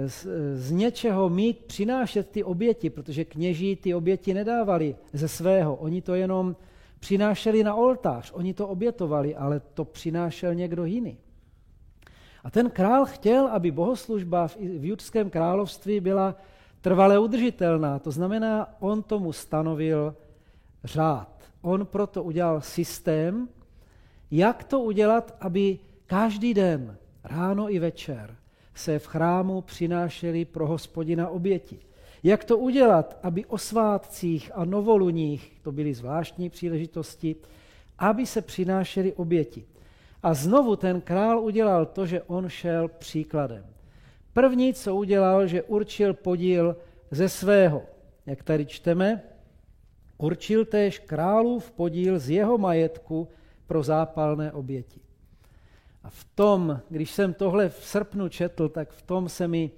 z, 0.08 0.28
z 0.54 0.72
něčeho 0.72 1.30
mít, 1.30 1.66
přinášet 1.66 2.30
ty 2.30 2.44
oběti, 2.44 2.90
protože 2.90 3.26
kněží 3.26 3.76
ty 3.76 3.96
oběti 3.96 4.34
nedávali 4.34 4.96
ze 5.14 5.28
svého. 5.28 5.76
Oni 5.76 6.02
to 6.02 6.16
jenom 6.16 6.56
přinášeli 7.00 7.64
na 7.64 7.76
oltář, 7.76 8.32
oni 8.32 8.54
to 8.54 8.68
obětovali, 8.68 9.36
ale 9.36 9.60
to 9.60 9.86
přinášel 9.86 10.54
někdo 10.54 10.86
jiný. 10.86 11.18
A 12.44 12.52
ten 12.52 12.70
král 12.70 13.06
chtěl, 13.06 13.48
aby 13.48 13.72
bohoslužba 13.72 14.48
v, 14.48 14.58
v 14.58 14.86
judském 14.86 15.30
království 15.30 16.00
byla 16.00 16.36
trvale 16.82 17.20
udržitelná. 17.20 18.00
To 18.00 18.12
znamená, 18.12 18.76
on 18.80 19.04
tomu 19.04 19.34
stanovil 19.34 20.16
řád. 20.84 21.44
On 21.62 21.86
proto 21.86 22.24
udělal 22.24 22.62
systém, 22.62 23.50
jak 24.32 24.64
to 24.64 24.80
udělat, 24.80 25.36
aby 25.40 25.80
každý 26.06 26.54
den, 26.54 26.98
ráno 27.24 27.74
i 27.74 27.80
večer, 27.80 28.37
se 28.78 29.00
v 29.00 29.06
chrámu 29.06 29.62
přinášeli 29.62 30.46
pro 30.46 30.68
hospodina 30.68 31.30
oběti. 31.30 31.80
Jak 32.24 32.44
to 32.44 32.58
udělat, 32.58 33.20
aby 33.24 33.46
o 33.46 33.58
svátcích 33.58 34.52
a 34.56 34.66
novoluních, 34.66 35.60
to 35.62 35.72
byly 35.72 35.94
zvláštní 35.94 36.50
příležitosti, 36.50 37.36
aby 38.00 38.26
se 38.26 38.42
přinášely 38.42 39.14
oběti. 39.14 39.66
A 40.24 40.34
znovu 40.34 40.76
ten 40.76 41.02
král 41.02 41.40
udělal 41.40 41.86
to, 41.86 42.06
že 42.06 42.22
on 42.22 42.50
šel 42.50 42.88
příkladem. 42.88 43.66
První, 44.34 44.74
co 44.74 44.96
udělal, 44.96 45.48
že 45.48 45.64
určil 45.64 46.14
podíl 46.14 46.76
ze 47.12 47.30
svého. 47.30 47.84
Jak 48.26 48.44
tady 48.44 48.66
čteme, 48.66 49.24
určil 50.18 50.66
též 50.66 51.00
králův 51.00 51.72
podíl 51.72 52.20
z 52.20 52.30
jeho 52.30 52.58
majetku 52.58 53.28
pro 53.68 53.84
zápalné 53.84 54.52
oběti. 54.52 55.07
A 56.08 56.10
v 56.10 56.24
tom, 56.36 56.80
když 56.90 57.12
jsem 57.12 57.34
tohle 57.34 57.70
v 57.70 57.86
srpnu 57.86 58.30
četl, 58.30 58.70
tak 58.70 58.92
v 58.92 59.02
tom 59.02 59.30
se 59.30 59.48
mi 59.48 59.72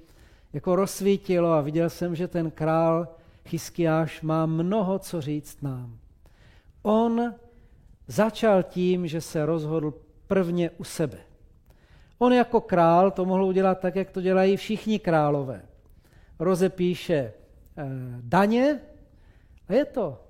jako 0.53 0.75
rozsvítilo 0.75 1.51
a 1.51 1.61
viděl 1.61 1.89
jsem, 1.89 2.15
že 2.15 2.27
ten 2.27 2.51
král 2.51 3.07
Chyskiáš 3.45 4.21
má 4.21 4.45
mnoho 4.45 4.99
co 4.99 5.21
říct 5.21 5.61
nám. 5.61 5.97
On 6.81 7.33
začal 8.07 8.63
tím, 8.63 9.07
že 9.07 9.21
se 9.21 9.45
rozhodl 9.45 9.93
prvně 10.27 10.69
u 10.69 10.83
sebe. 10.83 11.17
On 12.17 12.33
jako 12.33 12.61
král 12.61 13.11
to 13.11 13.25
mohl 13.25 13.43
udělat 13.43 13.79
tak, 13.79 13.95
jak 13.95 14.11
to 14.11 14.21
dělají 14.21 14.57
všichni 14.57 14.99
králové. 14.99 15.61
Rozepíše 16.39 17.33
eh, 17.77 17.85
daně 18.21 18.79
a 19.67 19.73
je 19.73 19.85
to. 19.85 20.28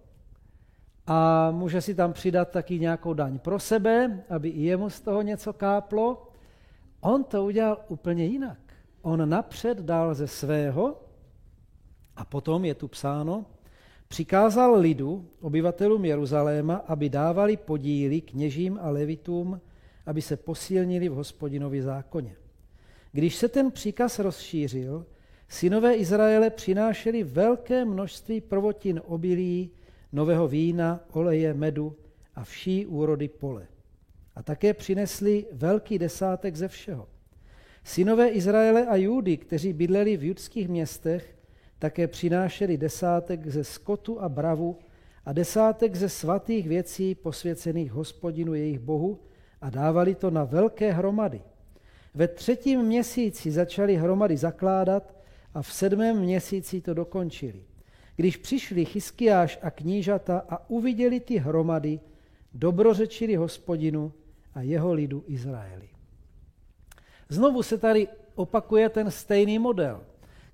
A 1.10 1.52
může 1.52 1.82
si 1.82 1.96
tam 1.96 2.14
přidat 2.14 2.52
taky 2.52 2.80
nějakou 2.80 3.14
daň 3.14 3.40
pro 3.40 3.60
sebe, 3.60 4.24
aby 4.30 4.50
i 4.50 4.62
jemu 4.62 4.90
z 4.90 5.02
toho 5.02 5.22
něco 5.22 5.54
káplo. 5.54 6.28
On 7.02 7.24
to 7.24 7.46
udělal 7.46 7.78
úplně 7.88 8.26
jinak. 8.26 8.60
On 9.02 9.30
napřed 9.30 9.78
dal 9.78 10.16
ze 10.16 10.28
svého 10.28 11.02
a 12.16 12.26
potom 12.26 12.66
je 12.66 12.76
tu 12.76 12.88
psáno, 12.88 13.46
přikázal 14.08 14.80
lidu, 14.80 15.26
obyvatelům 15.42 16.06
Jeruzaléma, 16.06 16.76
aby 16.76 17.10
dávali 17.10 17.58
podíly 17.58 18.22
kněžím 18.22 18.80
a 18.82 18.90
levitům 18.90 19.62
aby 20.10 20.22
se 20.22 20.38
posílnili 20.38 21.10
v 21.10 21.14
hospodinovi 21.14 21.82
zákoně. 21.82 22.36
Když 23.12 23.36
se 23.36 23.50
ten 23.50 23.72
příkaz 23.72 24.20
rozšířil, 24.20 25.06
synové 25.48 25.94
Izraele 25.94 26.50
přinášeli 26.50 27.24
velké 27.24 27.86
množství 27.86 28.42
prvotin 28.42 29.02
obilí, 29.06 29.72
nového 30.12 30.48
vína, 30.48 31.00
oleje, 31.12 31.54
medu 31.54 31.96
a 32.36 32.44
vší 32.44 32.86
úrody 32.86 33.28
pole. 33.28 33.68
A 34.36 34.44
také 34.44 34.74
přinesli 34.74 35.46
velký 35.52 36.00
desátek 36.00 36.56
ze 36.56 36.68
všeho. 36.68 37.08
Synové 37.84 38.30
Izraele 38.30 38.86
a 38.86 38.96
Judy, 38.96 39.38
kteří 39.38 39.74
bydleli 39.74 40.18
v 40.18 40.24
judských 40.24 40.68
městech, 40.68 41.36
také 41.80 42.08
přinášeli 42.08 42.78
desátek 42.78 43.48
ze 43.48 43.64
skotu 43.64 44.22
a 44.22 44.30
bravu 44.30 44.78
a 45.26 45.34
desátek 45.34 45.96
ze 45.96 46.10
svatých 46.10 46.68
věcí 46.68 47.16
posvěcených 47.16 47.92
hospodinu 47.92 48.54
jejich 48.54 48.80
bohu 48.80 49.20
a 49.62 49.70
dávali 49.70 50.16
to 50.16 50.32
na 50.32 50.44
velké 50.44 50.92
hromady. 50.92 51.42
Ve 52.14 52.28
třetím 52.28 52.82
měsíci 52.82 53.52
začali 53.52 53.96
hromady 53.96 54.38
zakládat 54.38 55.16
a 55.54 55.62
v 55.62 55.74
sedmém 55.74 56.20
měsíci 56.20 56.82
to 56.82 56.94
dokončili. 56.94 57.64
Když 58.20 58.38
přišli 58.38 58.86
Chyskiáš 58.86 59.60
a 59.62 59.72
knížata 59.72 60.44
a 60.50 60.70
uviděli 60.70 61.20
ty 61.20 61.38
hromady, 61.38 62.00
dobrořečili 62.54 63.36
hospodinu 63.36 64.12
a 64.56 64.62
jeho 64.62 64.94
lidu 64.94 65.24
Izraeli. 65.28 65.90
Znovu 67.30 67.64
se 67.64 67.78
tady 67.78 68.08
opakuje 68.36 68.90
ten 68.90 69.12
stejný 69.12 69.60
model. 69.60 70.04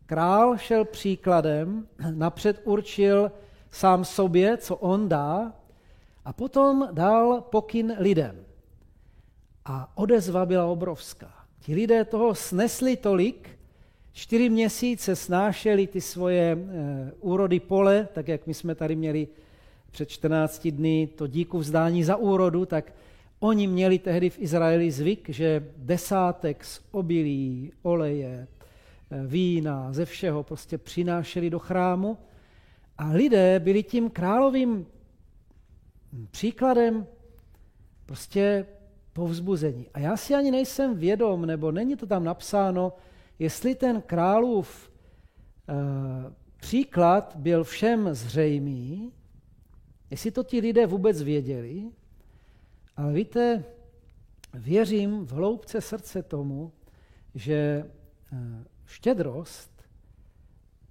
Král 0.05 0.57
šel 0.57 0.85
příkladem, 0.85 1.87
napřed 2.11 2.61
určil 2.63 3.31
sám 3.71 4.05
sobě, 4.05 4.57
co 4.57 4.75
on 4.75 5.09
dá, 5.09 5.53
a 6.25 6.33
potom 6.33 6.89
dal 6.91 7.41
pokyn 7.41 7.95
lidem. 7.99 8.45
A 9.65 9.97
odezva 9.97 10.45
byla 10.45 10.65
obrovská. 10.65 11.33
Ti 11.59 11.75
lidé 11.75 12.05
toho 12.05 12.35
snesli 12.35 12.97
tolik, 12.97 13.59
čtyři 14.15 14.49
měsíce 14.49 15.15
snášeli 15.15 15.87
ty 15.87 16.01
svoje 16.01 16.51
e, 16.51 16.57
úrody 17.19 17.59
pole, 17.59 18.07
tak 18.13 18.27
jak 18.27 18.47
my 18.47 18.53
jsme 18.53 18.75
tady 18.75 18.95
měli 18.95 19.27
před 19.91 20.09
14 20.09 20.67
dny 20.67 21.09
to 21.15 21.27
díku 21.27 21.57
vzdání 21.59 22.03
za 22.03 22.15
úrodu, 22.15 22.65
tak 22.65 22.93
oni 23.39 23.67
měli 23.67 23.99
tehdy 23.99 24.29
v 24.29 24.39
Izraeli 24.39 24.91
zvyk, 24.91 25.29
že 25.29 25.67
desátek 25.77 26.65
z 26.65 26.81
obilí, 26.91 27.71
oleje, 27.81 28.47
e, 29.11 29.27
vína, 29.27 29.93
ze 29.93 30.05
všeho 30.05 30.43
prostě 30.43 30.77
přinášeli 30.77 31.49
do 31.49 31.59
chrámu 31.59 32.17
a 32.97 33.09
lidé 33.09 33.59
byli 33.59 33.83
tím 33.83 34.09
královým 34.09 34.85
příkladem 36.31 37.07
prostě 38.05 38.65
povzbuzení. 39.13 39.85
A 39.93 39.99
já 39.99 40.17
si 40.17 40.35
ani 40.35 40.51
nejsem 40.51 40.95
vědom, 40.95 41.45
nebo 41.45 41.71
není 41.71 41.95
to 41.95 42.05
tam 42.05 42.23
napsáno, 42.23 42.93
jestli 43.39 43.75
ten 43.75 44.01
králův 44.01 44.91
e, 45.69 45.73
příklad 46.57 47.35
byl 47.35 47.63
všem 47.63 48.13
zřejmý, 48.13 49.13
jestli 50.09 50.31
to 50.31 50.43
ti 50.43 50.59
lidé 50.59 50.85
vůbec 50.85 51.21
věděli, 51.21 51.91
ale 52.97 53.13
víte, 53.13 53.63
věřím 54.53 55.25
v 55.25 55.31
hloubce 55.31 55.81
srdce 55.81 56.23
tomu, 56.23 56.71
že 57.35 57.55
e, 57.55 57.85
štědrost 58.85 59.75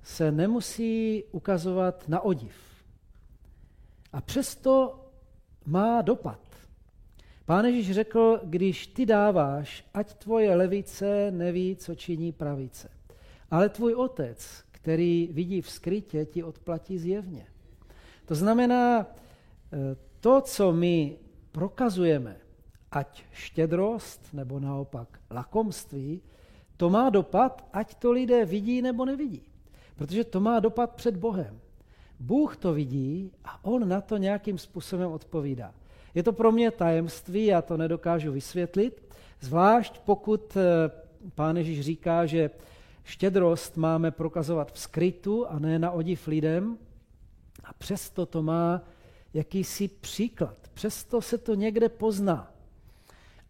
se 0.03 0.33
nemusí 0.33 1.25
ukazovat 1.31 2.09
na 2.09 2.21
odiv. 2.21 2.55
A 4.13 4.21
přesto 4.21 5.01
má 5.67 6.03
dopad. 6.03 6.44
Pán 7.47 7.65
Ježíš 7.65 7.91
řekl, 7.91 8.41
když 8.45 8.87
ty 8.87 9.07
dáváš, 9.07 9.85
ať 9.95 10.15
tvoje 10.15 10.55
levice 10.55 11.31
neví, 11.31 11.77
co 11.77 11.95
činí 11.95 12.33
pravice. 12.33 12.91
Ale 13.51 13.69
tvůj 13.69 13.95
otec, 13.95 14.65
který 14.73 15.29
vidí 15.33 15.63
v 15.63 15.71
skrytě, 15.71 16.25
ti 16.25 16.43
odplatí 16.43 16.99
zjevně. 16.99 17.47
To 18.25 18.35
znamená, 18.35 19.01
eh, 19.01 19.77
to, 20.21 20.41
co 20.41 20.73
my 20.73 21.17
prokazujeme, 21.53 22.37
ať 22.91 23.25
štědrost 23.33 24.35
nebo 24.35 24.61
naopak 24.61 25.21
lakomství, 25.31 26.23
to 26.77 26.91
má 26.91 27.11
dopad, 27.11 27.69
ať 27.73 27.95
to 27.95 28.13
lidé 28.13 28.45
vidí 28.45 28.83
nebo 28.83 29.05
nevidí. 29.05 29.43
Protože 29.97 30.25
to 30.25 30.41
má 30.41 30.61
dopad 30.61 30.95
před 30.95 31.17
Bohem. 31.17 31.61
Bůh 32.21 32.57
to 32.57 32.73
vidí 32.73 33.33
a 33.45 33.65
on 33.65 33.89
na 33.89 34.01
to 34.01 34.17
nějakým 34.17 34.59
způsobem 34.59 35.13
odpovídá. 35.13 35.75
Je 36.15 36.23
to 36.23 36.33
pro 36.33 36.53
mě 36.53 36.71
tajemství, 36.71 37.47
já 37.47 37.63
to 37.63 37.77
nedokážu 37.77 38.33
vysvětlit, 38.33 39.03
zvlášť 39.41 39.99
pokud 39.99 40.57
eh, 40.57 40.91
pán 41.35 41.57
Ježíš 41.57 41.81
říká, 41.81 42.27
že 42.27 42.51
štědrost 43.05 43.77
máme 43.77 44.11
prokazovat 44.11 44.73
v 44.73 44.79
skrytu 44.79 45.47
a 45.47 45.59
ne 45.59 45.79
na 45.79 45.91
odiv 45.91 46.27
lidem. 46.27 46.79
A 47.65 47.73
přesto 47.73 48.27
to 48.27 48.43
má 48.43 48.83
jakýsi 49.35 49.89
příklad. 49.89 50.57
Přesto 50.75 51.23
se 51.23 51.39
to 51.39 51.55
někde 51.55 51.89
pozná. 51.89 52.51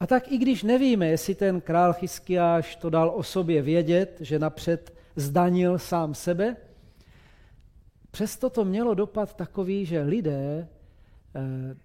A 0.01 0.07
tak 0.07 0.33
i 0.33 0.39
když 0.39 0.63
nevíme, 0.63 1.07
jestli 1.07 1.35
ten 1.35 1.61
král 1.61 1.93
Chyskiáš 1.93 2.77
to 2.77 2.91
dal 2.91 3.13
o 3.15 3.23
sobě 3.23 3.63
vědět, 3.63 4.17
že 4.21 4.39
napřed 4.39 4.95
zdanil 5.17 5.79
sám 5.79 6.15
sebe, 6.15 6.57
přesto 8.11 8.51
to 8.51 8.65
mělo 8.65 8.95
dopad 8.95 9.35
takový, 9.35 9.87
že 9.87 10.03
lidé 10.03 10.69
eh, 11.35 11.77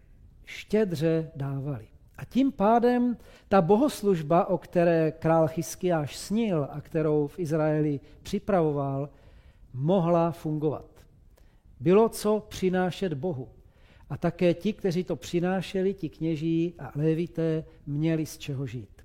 štědře 0.49 1.31
dávali. 1.35 1.87
A 2.17 2.25
tím 2.25 2.51
pádem 2.51 3.17
ta 3.47 3.61
bohoslužba, 3.61 4.45
o 4.45 4.57
které 4.57 5.11
král 5.11 5.47
Chyskiáš 5.47 6.17
snil 6.17 6.67
a 6.71 6.81
kterou 6.81 7.27
v 7.27 7.39
Izraeli 7.39 7.99
připravoval, 8.23 9.09
mohla 9.73 10.31
fungovat. 10.31 11.05
Bylo 11.79 12.09
co 12.09 12.45
přinášet 12.49 13.13
Bohu. 13.13 13.49
A 14.09 14.17
také 14.17 14.53
ti, 14.53 14.73
kteří 14.73 15.03
to 15.03 15.15
přinášeli, 15.15 15.93
ti 15.93 16.09
kněží 16.09 16.73
a 16.79 16.91
lévité, 16.95 17.63
měli 17.85 18.25
z 18.25 18.37
čeho 18.37 18.65
žít. 18.67 19.01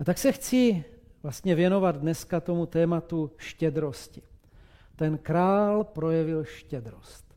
A 0.00 0.04
tak 0.04 0.18
se 0.18 0.32
chci 0.32 0.84
vlastně 1.22 1.54
věnovat 1.54 1.96
dneska 1.96 2.40
tomu 2.40 2.66
tématu 2.66 3.30
štědrosti. 3.36 4.22
Ten 4.96 5.18
král 5.18 5.84
projevil 5.84 6.44
štědrost. 6.44 7.27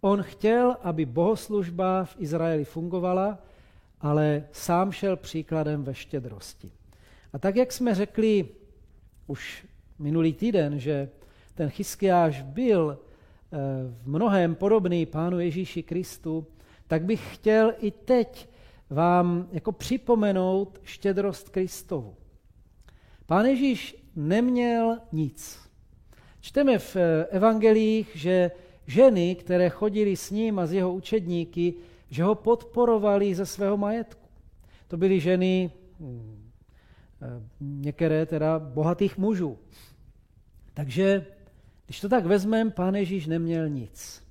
On 0.00 0.22
chtěl, 0.22 0.76
aby 0.82 1.06
bohoslužba 1.06 2.04
v 2.04 2.16
Izraeli 2.18 2.64
fungovala, 2.64 3.38
ale 4.00 4.44
sám 4.52 4.92
šel 4.92 5.16
příkladem 5.16 5.84
ve 5.84 5.94
štědrosti. 5.94 6.70
A 7.32 7.38
tak, 7.38 7.56
jak 7.56 7.72
jsme 7.72 7.94
řekli 7.94 8.48
už 9.26 9.66
minulý 9.98 10.32
týden, 10.32 10.78
že 10.78 11.08
ten 11.54 11.70
Chyskiáš 11.70 12.42
byl 12.42 12.98
eh, 12.98 13.56
v 14.02 14.08
mnohem 14.08 14.54
podobný 14.54 15.06
Pánu 15.06 15.40
Ježíši 15.40 15.82
Kristu, 15.82 16.46
tak 16.86 17.04
bych 17.04 17.34
chtěl 17.34 17.74
i 17.78 17.90
teď 17.90 18.48
vám 18.90 19.48
jako 19.52 19.72
připomenout 19.72 20.80
štědrost 20.82 21.48
Kristovu. 21.48 22.16
Pán 23.26 23.46
Ježíš 23.46 23.96
neměl 24.16 24.98
nic. 25.12 25.68
Čteme 26.40 26.78
v 26.78 26.96
eh, 26.96 27.26
evangelích, 27.30 28.10
že 28.14 28.50
ženy, 28.88 29.34
které 29.34 29.70
chodili 29.70 30.16
s 30.16 30.30
ním 30.30 30.58
a 30.58 30.66
s 30.66 30.72
jeho 30.72 30.92
učedníky, 30.92 31.74
že 32.10 32.24
ho 32.24 32.34
podporovali 32.34 33.34
ze 33.34 33.46
svého 33.46 33.76
majetku. 33.76 34.28
To 34.88 34.96
byly 34.96 35.20
ženy, 35.20 35.70
hm, 36.00 36.50
eh, 37.22 37.42
některé 37.60 38.26
teda 38.26 38.58
bohatých 38.58 39.18
mužů. 39.18 39.58
Takže 40.74 41.26
když 41.86 42.00
to 42.00 42.08
tak 42.08 42.26
vezmeme, 42.26 42.70
pán 42.70 42.94
Ježíš 42.94 43.26
neměl 43.26 43.68
nic. 43.68 44.24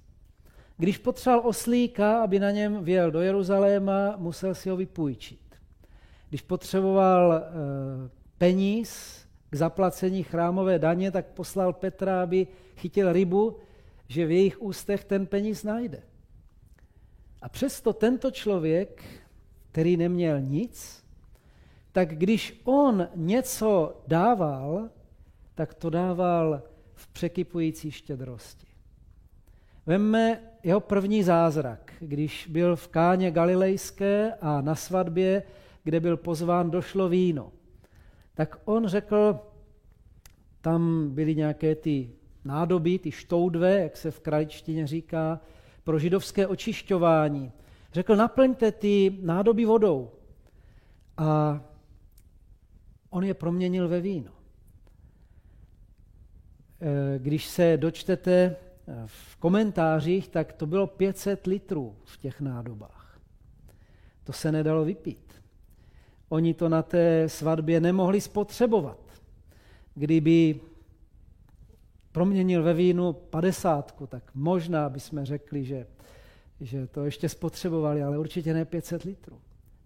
Když 0.77 0.97
potřeboval 0.97 1.49
oslíka, 1.49 2.23
aby 2.23 2.39
na 2.39 2.51
něm 2.51 2.83
věl 2.83 3.11
do 3.11 3.21
Jeruzaléma, 3.21 4.15
musel 4.17 4.55
si 4.55 4.69
ho 4.69 4.77
vypůjčit. 4.77 5.39
Když 6.29 6.41
potřeboval 6.41 7.33
e, 7.33 7.41
peníz 8.37 9.21
k 9.49 9.55
zaplacení 9.55 10.23
chrámové 10.23 10.79
daně, 10.79 11.11
tak 11.11 11.25
poslal 11.25 11.73
Petra, 11.73 12.23
aby 12.23 12.47
chytil 12.75 13.13
rybu, 13.13 13.57
že 14.07 14.25
v 14.25 14.31
jejich 14.31 14.61
ústech 14.61 15.03
ten 15.03 15.25
peníz 15.25 15.63
najde. 15.63 16.03
A 17.41 17.49
přesto 17.49 17.93
tento 17.93 18.31
člověk, 18.31 19.03
který 19.71 19.97
neměl 19.97 20.41
nic, 20.41 21.03
tak 21.91 22.15
když 22.15 22.61
on 22.63 23.07
něco 23.15 24.01
dával, 24.07 24.89
tak 25.55 25.73
to 25.73 25.89
dával 25.89 26.61
v 26.93 27.07
překypující 27.07 27.91
štědrosti. 27.91 28.67
Vemme 29.85 30.41
jeho 30.63 30.79
první 30.79 31.23
zázrak, 31.23 31.93
když 31.99 32.47
byl 32.47 32.75
v 32.75 32.87
káně 32.87 33.31
galilejské 33.31 34.33
a 34.33 34.61
na 34.61 34.75
svatbě, 34.75 35.43
kde 35.83 35.99
byl 35.99 36.17
pozván, 36.17 36.71
došlo 36.71 37.09
víno. 37.09 37.51
Tak 38.33 38.57
on 38.65 38.87
řekl, 38.87 39.39
tam 40.61 41.09
byly 41.09 41.35
nějaké 41.35 41.75
ty 41.75 42.11
nádoby, 42.47 42.99
ty 42.99 43.11
štoudve, 43.11 43.81
jak 43.81 43.97
se 43.97 44.11
v 44.11 44.19
kraličtině 44.19 44.87
říká, 44.87 45.39
pro 45.83 45.99
židovské 45.99 46.47
očišťování. 46.47 47.51
Řekl, 47.93 48.15
naplňte 48.15 48.71
ty 48.71 49.17
nádoby 49.21 49.65
vodou. 49.65 50.11
A 51.17 51.61
on 53.09 53.23
je 53.23 53.33
proměnil 53.33 53.87
ve 53.87 54.01
víno. 54.01 54.31
E, 56.81 57.19
když 57.19 57.45
se 57.45 57.77
dočtete 57.77 58.55
v 59.05 59.35
komentářích, 59.35 60.27
tak 60.27 60.53
to 60.53 60.65
bylo 60.65 60.87
500 60.87 61.47
litrů 61.47 61.95
v 62.03 62.17
těch 62.17 62.41
nádobách. 62.41 63.19
To 64.23 64.33
se 64.33 64.51
nedalo 64.51 64.85
vypít. 64.85 65.43
Oni 66.29 66.53
to 66.53 66.69
na 66.69 66.83
té 66.83 67.29
svatbě 67.29 67.79
nemohli 67.79 68.21
spotřebovat. 68.21 68.99
Kdyby 69.95 70.59
proměnil 72.17 72.63
ve 72.63 72.73
vínu 72.73 73.13
padesátku, 73.13 74.07
tak 74.07 74.23
možná 74.33 74.89
bychom 74.89 75.25
řekli, 75.25 75.65
že, 75.65 75.87
že 76.61 76.87
to 76.87 77.05
ještě 77.05 77.29
spotřebovali, 77.29 78.03
ale 78.03 78.17
určitě 78.17 78.53
ne 78.53 78.65
500 78.65 79.03
litrů. 79.03 79.37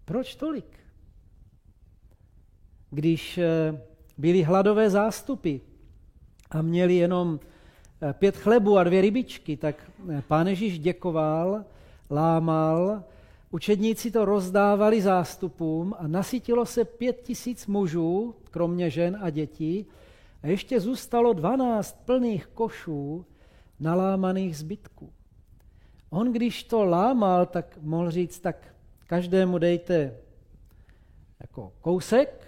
Proč 0.04 0.34
tolik? 0.34 0.78
Když 2.90 3.38
eh, 3.38 3.80
byly 4.18 4.42
hladové 4.42 4.90
zástupy 4.90 5.56
a 6.50 6.62
měli 6.62 6.94
jenom 6.94 7.40
eh, 8.02 8.12
pět 8.12 8.36
chlebů 8.36 8.78
a 8.78 8.84
dvě 8.84 9.00
rybičky, 9.00 9.56
tak 9.56 9.90
eh, 10.10 10.22
pán 10.28 10.46
Ježíš 10.46 10.78
děkoval, 10.78 11.64
lámal, 12.10 13.04
učedníci 13.50 14.10
to 14.10 14.24
rozdávali 14.24 15.02
zástupům 15.02 15.94
a 15.98 16.06
nasytilo 16.06 16.66
se 16.66 16.84
pět 16.84 17.20
tisíc 17.22 17.66
mužů, 17.66 18.34
kromě 18.50 18.90
žen 18.90 19.18
a 19.20 19.30
dětí, 19.30 19.86
a 20.42 20.46
ještě 20.46 20.80
zůstalo 20.80 21.32
12 21.32 22.04
plných 22.04 22.46
košů 22.46 23.26
nalámaných 23.80 24.56
zbytků. 24.56 25.12
On, 26.10 26.32
když 26.32 26.64
to 26.64 26.84
lámal, 26.84 27.46
tak 27.46 27.78
mohl 27.82 28.10
říct, 28.10 28.40
tak 28.40 28.74
každému 29.06 29.58
dejte 29.58 30.16
jako 31.40 31.72
kousek, 31.80 32.46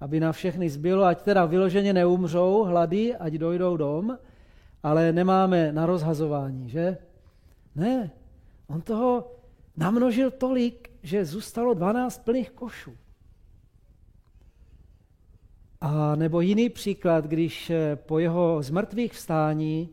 aby 0.00 0.20
na 0.20 0.32
všechny 0.32 0.70
zbylo, 0.70 1.04
ať 1.04 1.22
teda 1.22 1.44
vyloženě 1.44 1.92
neumřou 1.92 2.64
hlady, 2.64 3.16
ať 3.16 3.32
dojdou 3.32 3.76
dom, 3.76 4.18
ale 4.82 5.12
nemáme 5.12 5.72
na 5.72 5.86
rozhazování, 5.86 6.68
že? 6.68 6.96
Ne, 7.74 8.10
on 8.66 8.80
toho 8.80 9.32
namnožil 9.76 10.30
tolik, 10.30 10.90
že 11.02 11.24
zůstalo 11.24 11.74
12 11.74 12.24
plných 12.24 12.50
košů. 12.50 12.96
A 15.80 16.16
nebo 16.16 16.40
jiný 16.40 16.68
příklad, 16.68 17.24
když 17.24 17.70
eh, 17.70 17.96
po 17.96 18.18
jeho 18.18 18.62
zmrtvých 18.62 19.12
vstání 19.12 19.88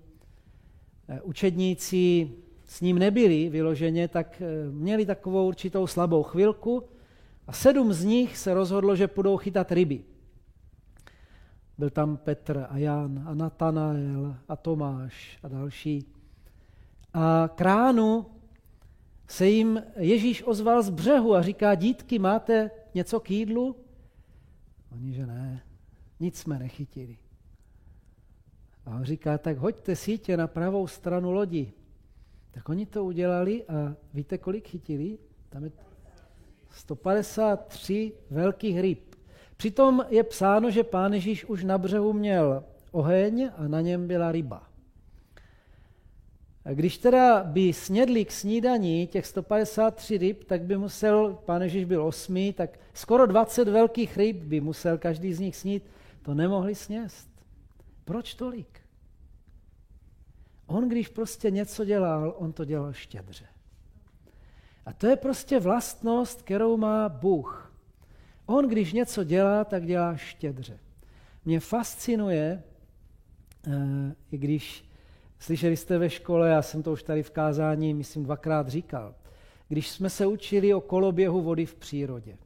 eh, 1.08 1.22
učedníci 1.22 2.32
s 2.66 2.82
ním 2.82 3.00
nebyli 3.00 3.50
vyloženě, 3.50 4.08
tak 4.08 4.42
eh, 4.42 4.72
měli 4.72 5.06
takovou 5.06 5.48
určitou 5.48 5.88
slabou 5.88 6.24
chvilku 6.24 6.84
a 7.48 7.54
sedm 7.54 7.94
z 7.94 8.04
nich 8.04 8.38
se 8.38 8.54
rozhodlo, 8.54 8.96
že 8.96 9.08
půjdou 9.08 9.38
chytat 9.38 9.72
ryby. 9.72 10.04
Byl 11.78 11.90
tam 11.90 12.18
Petr 12.18 12.68
a 12.70 12.78
Jan 12.78 13.24
a 13.28 13.34
Natanael 13.34 14.36
a 14.48 14.56
Tomáš 14.56 15.40
a 15.44 15.48
další. 15.48 16.06
A 17.14 17.50
k 17.56 17.62
ránu 17.62 18.26
se 19.28 19.48
jim 19.48 19.84
Ježíš 19.98 20.44
ozval 20.44 20.84
z 20.84 20.90
břehu 20.90 21.36
a 21.36 21.42
říká, 21.42 21.76
dítky, 21.76 22.20
máte 22.20 22.72
něco 22.94 23.20
k 23.20 23.32
jídlu? 23.32 23.76
Oni, 24.92 25.14
že 25.14 25.26
ne. 25.26 25.64
Nic 26.20 26.38
jsme 26.38 26.58
Tak 32.52 32.70
oni 32.70 32.86
to 32.86 33.06
udělali 33.06 33.64
a 33.64 33.96
víte, 34.14 34.38
kolik 34.38 34.68
chytili? 34.68 35.18
Tam 35.50 35.64
je 35.64 35.72
153 36.72 38.12
velkých 38.30 38.80
ryb. 38.80 39.16
Přitom 39.58 40.06
je 40.10 40.24
psáno, 40.24 40.72
že 40.72 40.84
pán 40.84 41.14
Ježíš 41.14 41.46
už 41.46 41.64
na 41.64 41.78
břehu 41.78 42.14
měl 42.14 42.64
oheň 42.92 43.50
a 43.58 43.68
na 43.68 43.82
něm 43.82 44.08
byla 44.08 44.32
ryba. 44.32 44.64
A 46.66 46.74
když 46.74 46.98
teda 46.98 47.44
by 47.44 47.74
snědli 47.74 48.26
k 48.26 48.32
snídaní 48.32 49.08
těch 49.08 49.26
153 49.26 50.18
ryb, 50.18 50.44
tak 50.44 50.62
by 50.62 50.78
musel, 50.78 51.38
pán 51.46 51.62
Ježíš 51.62 51.86
byl 51.86 52.06
osmý, 52.06 52.54
tak 52.54 52.80
skoro 52.94 53.26
20 53.26 53.68
velkých 53.68 54.18
ryb 54.18 54.38
by 54.38 54.62
musel 54.62 54.98
každý 54.98 55.34
z 55.34 55.40
nich 55.40 55.56
snít. 55.56 55.84
To 56.26 56.34
nemohli 56.34 56.76
sněst. 56.76 57.30
Proč 58.06 58.34
tolik? 58.34 58.82
On, 60.66 60.90
když 60.90 61.08
prostě 61.08 61.52
něco 61.52 61.86
dělal, 61.86 62.36
on 62.38 62.54
to 62.54 62.66
dělal 62.66 62.94
štědře. 62.94 63.46
A 64.86 64.94
to 64.94 65.08
je 65.08 65.16
prostě 65.16 65.60
vlastnost, 65.60 66.42
kterou 66.42 66.78
má 66.78 67.10
Bůh. 67.10 67.74
On, 68.46 68.68
když 68.68 68.94
něco 68.94 69.24
dělá, 69.24 69.64
tak 69.64 69.86
dělá 69.86 70.16
štědře. 70.16 70.80
Mě 71.46 71.60
fascinuje, 71.60 72.64
eh, 73.68 74.16
i 74.32 74.38
když 74.38 74.90
slyšeli 75.40 75.78
jste 75.78 75.98
ve 75.98 76.10
škole, 76.10 76.50
já 76.50 76.62
jsem 76.62 76.84
to 76.84 76.92
už 76.92 77.04
tady 77.04 77.24
v 77.24 77.32
kázání, 77.32 77.94
myslím, 77.94 78.24
dvakrát 78.24 78.68
říkal, 78.68 79.16
když 79.68 79.90
jsme 79.90 80.10
se 80.10 80.26
učili 80.26 80.74
o 80.74 80.82
koloběhu 80.82 81.42
vody 81.42 81.66
v 81.66 81.76
přírodě. 81.76 82.38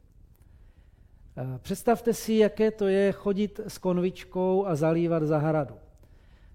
Eh, 1.36 1.58
představte 1.58 2.14
si, 2.14 2.34
jaké 2.34 2.70
to 2.70 2.86
je 2.86 3.12
chodit 3.12 3.60
s 3.66 3.78
konvičkou 3.78 4.66
a 4.66 4.76
zalívat 4.76 5.22
zahradu. 5.22 5.74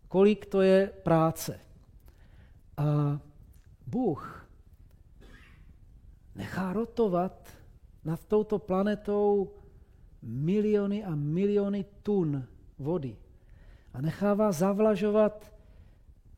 Kolik 0.07 0.45
to 0.45 0.61
je 0.61 0.91
práce. 1.03 1.59
A 2.77 3.19
Bůh 3.87 4.49
nechá 6.35 6.73
rotovat 6.73 7.49
nad 8.03 8.25
touto 8.25 8.59
planetou 8.59 9.51
miliony 10.21 11.03
a 11.03 11.15
miliony 11.15 11.85
tun 12.03 12.47
vody 12.79 13.17
a 13.93 14.01
nechává 14.01 14.51
zavlažovat 14.51 15.53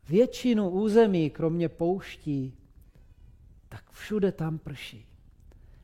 většinu 0.08 0.70
území, 0.70 1.30
kromě 1.30 1.68
pouští, 1.68 2.54
tak 3.68 3.90
všude 3.90 4.32
tam 4.32 4.58
prší. 4.58 5.07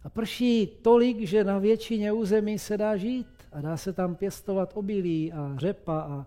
A 0.04 0.08
prší 0.08 0.66
tolik, 0.82 1.20
že 1.20 1.44
na 1.44 1.58
většině 1.58 2.12
území 2.12 2.58
se 2.58 2.78
dá 2.78 2.96
žít 2.96 3.26
a 3.52 3.60
dá 3.60 3.76
se 3.76 3.92
tam 3.92 4.14
pěstovat 4.14 4.70
obilí 4.74 5.32
a 5.32 5.54
řepa 5.58 6.00
a 6.00 6.26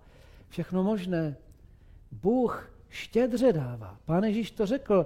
všechno 0.49 0.83
možné. 0.83 1.35
Bůh 2.11 2.71
štědře 2.89 3.53
dává. 3.53 3.97
Pán 4.05 4.23
Ježíš 4.23 4.51
to 4.51 4.65
řekl, 4.65 5.05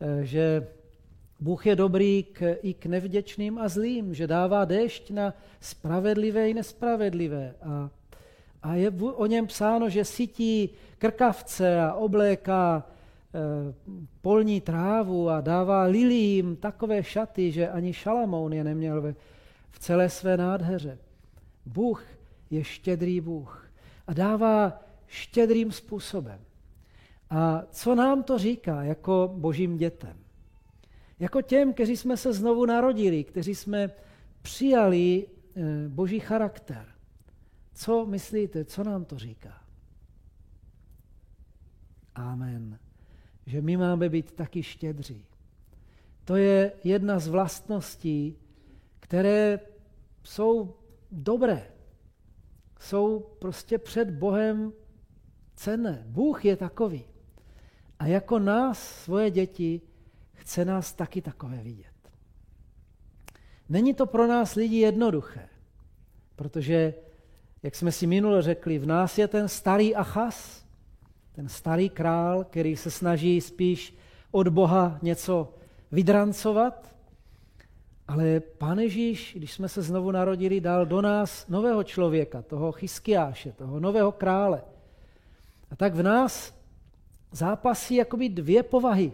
eh, 0.00 0.24
že 0.24 0.66
Bůh 1.40 1.66
je 1.66 1.76
dobrý 1.76 2.22
k, 2.32 2.56
i 2.62 2.74
k 2.74 2.86
nevděčným 2.86 3.58
a 3.58 3.68
zlým, 3.68 4.14
že 4.14 4.26
dává 4.26 4.64
déšť 4.64 5.10
na 5.10 5.34
spravedlivé 5.60 6.50
i 6.50 6.54
nespravedlivé. 6.54 7.54
A, 7.62 7.90
a 8.62 8.74
je 8.74 8.90
o 8.90 9.26
něm 9.26 9.46
psáno, 9.46 9.88
že 9.88 10.04
sytí 10.04 10.70
krkavce 10.98 11.80
a 11.80 11.94
obléká 11.94 12.86
polní 14.20 14.60
trávu 14.60 15.28
a 15.28 15.40
dává 15.40 15.82
lilím 15.82 16.56
takové 16.56 17.02
šaty, 17.02 17.52
že 17.52 17.68
ani 17.68 17.92
Šalamoun 17.92 18.52
je 18.52 18.64
neměl 18.64 19.02
ve, 19.02 19.14
v 19.70 19.78
celé 19.78 20.08
své 20.08 20.36
nádheře. 20.36 20.98
Bůh 21.66 22.04
je 22.50 22.64
štědrý 22.64 23.20
Bůh 23.20 23.70
a 24.06 24.12
dává 24.12 24.80
štědrým 25.06 25.72
způsobem. 25.72 26.40
A 27.30 27.62
co 27.70 27.94
nám 27.94 28.22
to 28.22 28.38
říká 28.38 28.82
jako 28.82 29.30
božím 29.34 29.76
dětem? 29.76 30.16
Jako 31.18 31.42
těm, 31.42 31.72
kteří 31.72 31.96
jsme 31.96 32.16
se 32.16 32.32
znovu 32.32 32.66
narodili, 32.66 33.24
kteří 33.24 33.54
jsme 33.54 33.90
přijali 34.42 35.26
eh, 35.26 35.88
boží 35.88 36.20
charakter. 36.20 36.86
Co 37.74 38.06
myslíte, 38.06 38.64
co 38.64 38.84
nám 38.84 39.04
to 39.04 39.18
říká? 39.18 39.62
Amen. 42.14 42.78
Že 43.50 43.60
my 43.60 43.76
máme 43.76 44.08
být 44.08 44.32
taky 44.32 44.62
štědří. 44.62 45.26
To 46.24 46.36
je 46.36 46.72
jedna 46.84 47.18
z 47.18 47.28
vlastností, 47.28 48.38
které 49.00 49.60
jsou 50.22 50.74
dobré. 51.10 51.66
Jsou 52.80 53.20
prostě 53.38 53.78
před 53.78 54.10
Bohem 54.10 54.72
cené. 55.54 56.04
Bůh 56.06 56.44
je 56.44 56.56
takový. 56.56 57.04
A 57.98 58.06
jako 58.06 58.38
nás, 58.38 59.02
svoje 59.02 59.30
děti, 59.30 59.80
chce 60.32 60.64
nás 60.64 60.92
taky 60.92 61.22
takové 61.22 61.62
vidět. 61.62 61.94
Není 63.68 63.94
to 63.94 64.06
pro 64.06 64.26
nás 64.26 64.54
lidi 64.54 64.76
jednoduché, 64.76 65.48
protože, 66.36 66.94
jak 67.62 67.74
jsme 67.74 67.92
si 67.92 68.06
minule 68.06 68.42
řekli, 68.42 68.78
v 68.78 68.86
nás 68.86 69.18
je 69.18 69.28
ten 69.28 69.48
starý 69.48 69.94
Achas, 69.94 70.66
ten 71.32 71.48
starý 71.48 71.88
král, 71.88 72.44
který 72.44 72.76
se 72.76 72.90
snaží 72.90 73.40
spíš 73.40 73.96
od 74.30 74.48
Boha 74.48 74.98
něco 75.02 75.54
vydrancovat, 75.92 76.96
ale 78.08 78.40
Pán 78.40 78.78
Ježíš, 78.78 79.34
když 79.36 79.52
jsme 79.52 79.68
se 79.68 79.82
znovu 79.82 80.10
narodili, 80.10 80.60
dal 80.60 80.86
do 80.86 81.00
nás 81.02 81.48
nového 81.48 81.84
člověka, 81.84 82.42
toho 82.42 82.72
Chyskiáše, 82.72 83.52
toho 83.52 83.80
nového 83.80 84.12
krále. 84.12 84.62
A 85.70 85.76
tak 85.76 85.94
v 85.94 86.02
nás 86.02 86.54
zápasí 87.32 87.94
jakoby 87.94 88.28
dvě 88.28 88.62
povahy. 88.62 89.12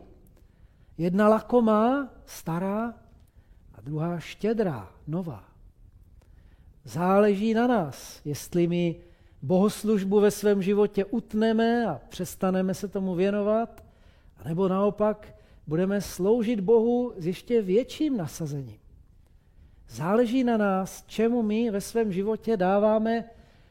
Jedna 0.99 1.29
lakomá, 1.29 2.09
stará, 2.27 2.95
a 3.75 3.81
druhá 3.81 4.19
štědrá, 4.19 4.89
nová. 5.07 5.45
Záleží 6.85 7.55
na 7.55 7.67
nás, 7.67 8.21
jestli 8.25 8.67
my 8.67 8.97
bohoslužbu 9.43 10.21
ve 10.21 10.31
svém 10.31 10.63
životě 10.63 11.05
utneme 11.05 11.87
a 11.87 12.01
přestaneme 12.09 12.75
se 12.75 12.89
tomu 12.89 13.15
věnovat, 13.15 13.85
nebo 14.45 14.69
naopak 14.69 15.35
budeme 15.67 16.01
sloužit 16.01 16.61
Bohu 16.61 17.13
s 17.17 17.27
ještě 17.27 17.63
větším 17.63 18.17
nasazením. 18.17 18.79
Záleží 19.89 20.45
na 20.45 20.57
nás, 20.57 21.05
čemu 21.07 21.43
my 21.43 21.71
ve 21.71 21.81
svém 21.81 22.13
životě 22.13 22.57
dáváme 22.57 23.25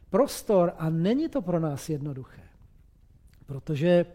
prostor 0.10 0.74
a 0.78 0.90
není 0.90 1.30
to 1.30 1.42
pro 1.42 1.60
nás 1.60 1.90
jednoduché, 1.90 2.42
protože 3.46 4.06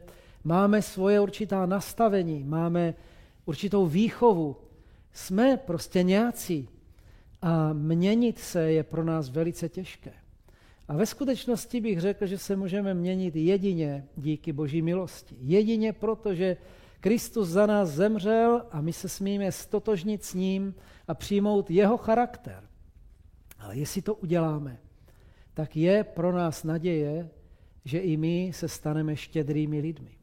máme 0.45 0.83
svoje 0.83 1.21
určitá 1.21 1.67
nastavení, 1.67 2.45
máme 2.45 2.95
určitou 3.45 3.87
výchovu. 3.87 4.57
Jsme 5.13 5.57
prostě 5.57 6.03
nějací 6.03 6.69
a 7.43 7.73
měnit 7.73 8.39
se 8.39 8.73
je 8.73 8.83
pro 8.83 9.05
nás 9.05 9.29
velice 9.29 9.69
těžké. 9.69 10.13
A 10.91 10.97
ve 10.97 11.07
skutečnosti 11.07 11.81
bych 11.81 12.01
řekl, 12.01 12.27
že 12.27 12.39
se 12.39 12.57
můžeme 12.57 12.95
měnit 12.95 13.37
jedině 13.37 14.07
díky 14.17 14.53
boží 14.53 14.83
milosti. 14.83 15.37
Jedině 15.41 15.93
proto, 15.93 16.35
že 16.35 16.57
Kristus 17.01 17.49
za 17.49 17.67
nás 17.67 17.89
zemřel 17.89 18.67
a 18.71 18.81
my 18.81 18.93
se 18.93 19.09
smíme 19.09 19.53
stotožnit 19.53 20.25
s 20.25 20.35
ním 20.35 20.75
a 21.09 21.15
přijmout 21.15 21.71
jeho 21.71 21.97
charakter. 21.97 22.69
Ale 23.59 23.77
jestli 23.77 24.03
to 24.03 24.15
uděláme, 24.15 24.79
tak 25.55 25.77
je 25.77 26.05
pro 26.05 26.33
nás 26.33 26.65
naděje, 26.65 27.31
že 27.85 27.99
i 27.99 28.17
my 28.17 28.51
se 28.55 28.69
staneme 28.69 29.17
štědrými 29.17 29.81
lidmi. 29.81 30.19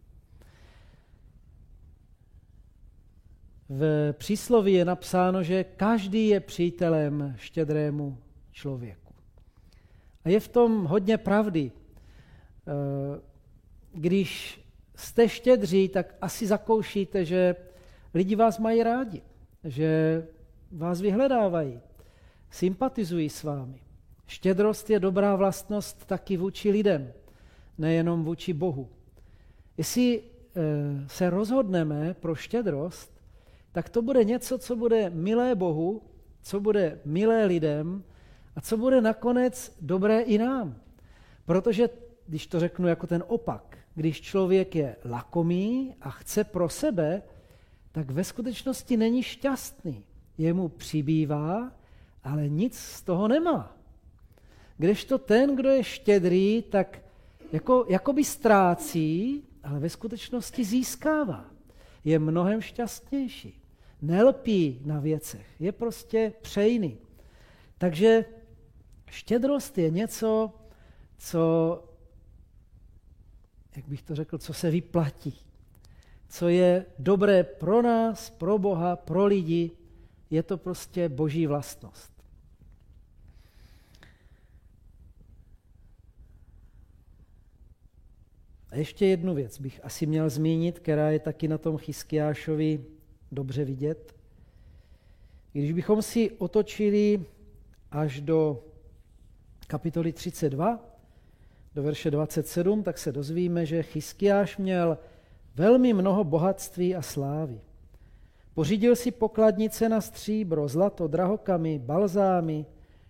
V 3.70 4.14
přísloví 4.14 4.74
je 4.74 4.86
napsáno, 4.86 5.44
že 5.44 5.64
každý 5.64 6.28
je 6.28 6.40
přítelem 6.40 7.34
štědrému 7.38 8.18
člověku. 8.52 9.07
A 10.28 10.30
je 10.30 10.40
v 10.40 10.48
tom 10.48 10.86
hodně 10.86 11.18
pravdy. 11.18 11.72
Eh, 11.72 13.20
když 13.94 14.62
jste 14.96 15.30
štědří, 15.30 15.90
tak 15.90 16.16
asi 16.22 16.48
zakoušíte, 16.48 17.26
že 17.26 17.56
lidi 18.14 18.36
vás 18.36 18.60
mají 18.60 18.84
rádi, 18.84 19.22
že 19.64 20.24
vás 20.72 21.02
vyhledávají, 21.02 21.80
sympatizují 22.52 23.30
s 23.30 23.44
vámi. 23.44 23.80
Štědrost 24.28 24.90
je 24.90 25.00
dobrá 25.00 25.36
vlastnost 25.36 26.06
taky 26.06 26.38
vůči 26.38 26.72
lidem, 26.72 27.14
nejenom 27.78 28.24
vůči 28.24 28.54
Bohu. 28.54 28.90
Jestli 29.78 30.22
eh, 30.22 30.62
se 31.08 31.30
rozhodneme 31.30 32.14
pro 32.14 32.36
štědrost, 32.36 33.22
tak 33.72 33.90
to 33.90 34.02
bude 34.02 34.24
něco, 34.24 34.58
co 34.58 34.76
bude 34.76 35.10
milé 35.10 35.56
Bohu, 35.56 36.02
co 36.42 36.60
bude 36.60 37.00
milé 37.06 37.46
lidem 37.46 38.04
a 38.58 38.62
co 38.62 38.78
bude 38.78 39.02
nakonec 39.02 39.78
dobré 39.82 40.22
i 40.22 40.38
nám. 40.38 40.76
Protože, 41.46 41.90
když 42.28 42.48
to 42.48 42.60
řeknu 42.60 42.88
jako 42.88 43.08
ten 43.08 43.24
opak, 43.28 43.78
když 43.96 44.22
člověk 44.22 44.76
je 44.76 44.96
lakomý 45.06 45.96
a 46.02 46.10
chce 46.10 46.44
pro 46.44 46.70
sebe, 46.70 47.22
tak 47.92 48.12
ve 48.12 48.24
skutečnosti 48.24 48.98
není 48.98 49.24
šťastný. 49.24 50.04
Jemu 50.38 50.70
přibývá, 50.70 51.72
ale 52.24 52.50
nic 52.50 52.78
z 52.78 53.02
toho 53.02 53.28
nemá. 53.28 53.78
Kdežto 54.78 55.18
ten, 55.18 55.56
kdo 55.56 55.70
je 55.70 55.84
štědrý, 55.84 56.64
tak 56.70 57.00
jako, 57.52 57.86
jako 57.90 58.14
by 58.14 58.24
ztrácí, 58.24 59.44
ale 59.64 59.80
ve 59.80 59.90
skutečnosti 59.90 60.64
získává. 60.64 61.46
je 62.04 62.20
mnohem 62.20 62.62
šťastnější. 62.62 63.62
Nelpí 64.02 64.82
na 64.86 65.00
věcech, 65.00 65.48
je 65.60 65.72
prostě 65.72 66.34
přejný. 66.42 66.98
Takže 67.78 68.26
štědrost 69.10 69.78
je 69.78 69.90
něco, 69.90 70.54
co, 71.18 71.84
jak 73.76 73.88
bych 73.88 74.02
to 74.02 74.16
řekl, 74.16 74.38
co 74.38 74.54
se 74.54 74.72
vyplatí. 74.72 75.34
Co 76.30 76.48
je 76.48 76.86
dobré 77.00 77.44
pro 77.44 77.82
nás, 77.82 78.30
pro 78.30 78.60
Boha, 78.60 78.96
pro 78.96 79.26
lidi, 79.26 79.72
je 80.30 80.44
to 80.44 80.58
prostě 80.58 81.10
boží 81.10 81.48
vlastnost. 81.48 82.12
A 88.70 88.76
ještě 88.76 89.06
jednu 89.06 89.36
věc 89.36 89.60
bych 89.60 89.80
asi 89.84 90.06
měl 90.06 90.30
zmínit, 90.30 90.80
která 90.80 91.12
je 91.12 91.20
taky 91.20 91.48
na 91.48 91.58
tom 91.58 91.78
Chyskiášovi 91.78 92.86
dobře 93.32 93.66
vidět. 93.66 94.16
Když 95.52 95.72
bychom 95.72 96.02
si 96.02 96.32
otočili 96.32 97.26
až 97.92 98.22
do 98.22 98.64
kapitoly 99.68 100.14
32, 100.14 100.80
do 101.76 101.84
verše 101.84 102.12
27, 102.12 102.84
tak 102.84 102.98
se 102.98 103.12
dozvíme, 103.12 103.66
že 103.66 103.84
Chyskiáš 103.84 104.58
měl 104.58 104.98
velmi 105.56 105.94
mnoho 105.94 106.24
bohatství 106.24 106.96
a 106.96 107.02
slávy. 107.02 107.62
Pořídil 108.54 108.96
si 108.96 109.12
pokladnice 109.12 109.90
na 109.90 110.02
stříbro, 110.02 110.68
zlato, 110.68 111.08
drahokamy, 111.08 111.80
balzámy, 111.80 112.66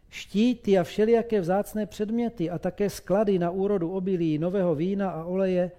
štíty 0.10 0.78
a 0.78 0.84
všelijaké 0.84 1.42
vzácné 1.42 1.86
předměty 1.86 2.50
a 2.50 2.60
také 2.60 2.90
sklady 2.90 3.40
na 3.40 3.52
úrodu 3.52 3.92
obilí, 3.92 4.38
nového 4.38 4.76
vína 4.76 5.10
a 5.10 5.24
oleje 5.24 5.72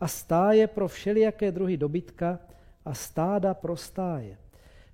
a 0.00 0.08
stáje 0.08 0.66
pro 0.66 0.88
všelijaké 0.88 1.52
druhy 1.52 1.76
dobytka 1.76 2.38
a 2.84 2.94
stáda 2.94 3.54
pro 3.54 3.76
stáje. 3.76 4.38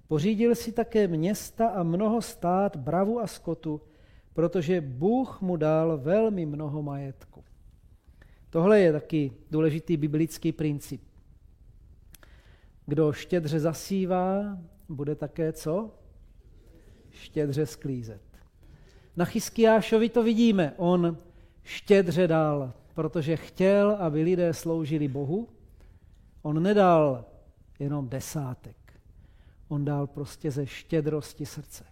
Pořídil 0.09 0.55
si 0.55 0.73
také 0.73 1.09
města 1.09 1.69
a 1.69 1.83
mnoho 1.83 2.23
stát, 2.23 2.77
bravu 2.77 3.21
a 3.21 3.27
skotu, 3.27 3.81
protože 4.35 4.81
Bůh 4.81 5.41
mu 5.41 5.57
dal 5.57 5.99
velmi 5.99 6.47
mnoho 6.47 6.83
majetku. 6.83 7.45
Tohle 8.51 8.81
je 8.81 8.93
taky 8.93 9.33
důležitý 9.51 9.97
biblický 9.97 10.53
princip. 10.53 11.03
Kdo 12.87 13.13
štědře 13.13 13.61
zasívá, 13.61 14.59
bude 14.89 15.15
také 15.15 15.53
co? 15.53 15.91
Štědře 17.11 17.67
sklízet. 17.67 18.23
Na 19.17 19.25
Chyskiášovi 19.25 20.09
to 20.09 20.23
vidíme. 20.23 20.75
On 20.77 21.19
štědře 21.63 22.29
dal, 22.29 22.73
protože 22.95 23.37
chtěl, 23.37 23.91
aby 23.91 24.23
lidé 24.23 24.55
sloužili 24.55 25.09
Bohu. 25.09 25.49
On 26.43 26.63
nedal 26.63 27.25
jenom 27.79 28.09
desátek. 28.09 28.77
On 29.69 29.85
dal 29.85 30.07
prostě 30.07 30.51
ze 30.51 30.67
štědrosti 30.67 31.47
srdce. 31.47 31.92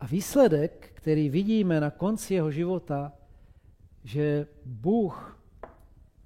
A 0.00 0.06
výsledek, 0.06 0.90
který 0.94 1.28
vidíme 1.28 1.80
na 1.80 1.90
konci 1.90 2.34
jeho 2.34 2.50
života, 2.50 3.12
že 4.04 4.46
Bůh 4.64 5.40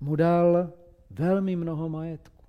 mu 0.00 0.16
dal 0.16 0.72
velmi 1.10 1.56
mnoho 1.56 1.88
majetku. 1.88 2.44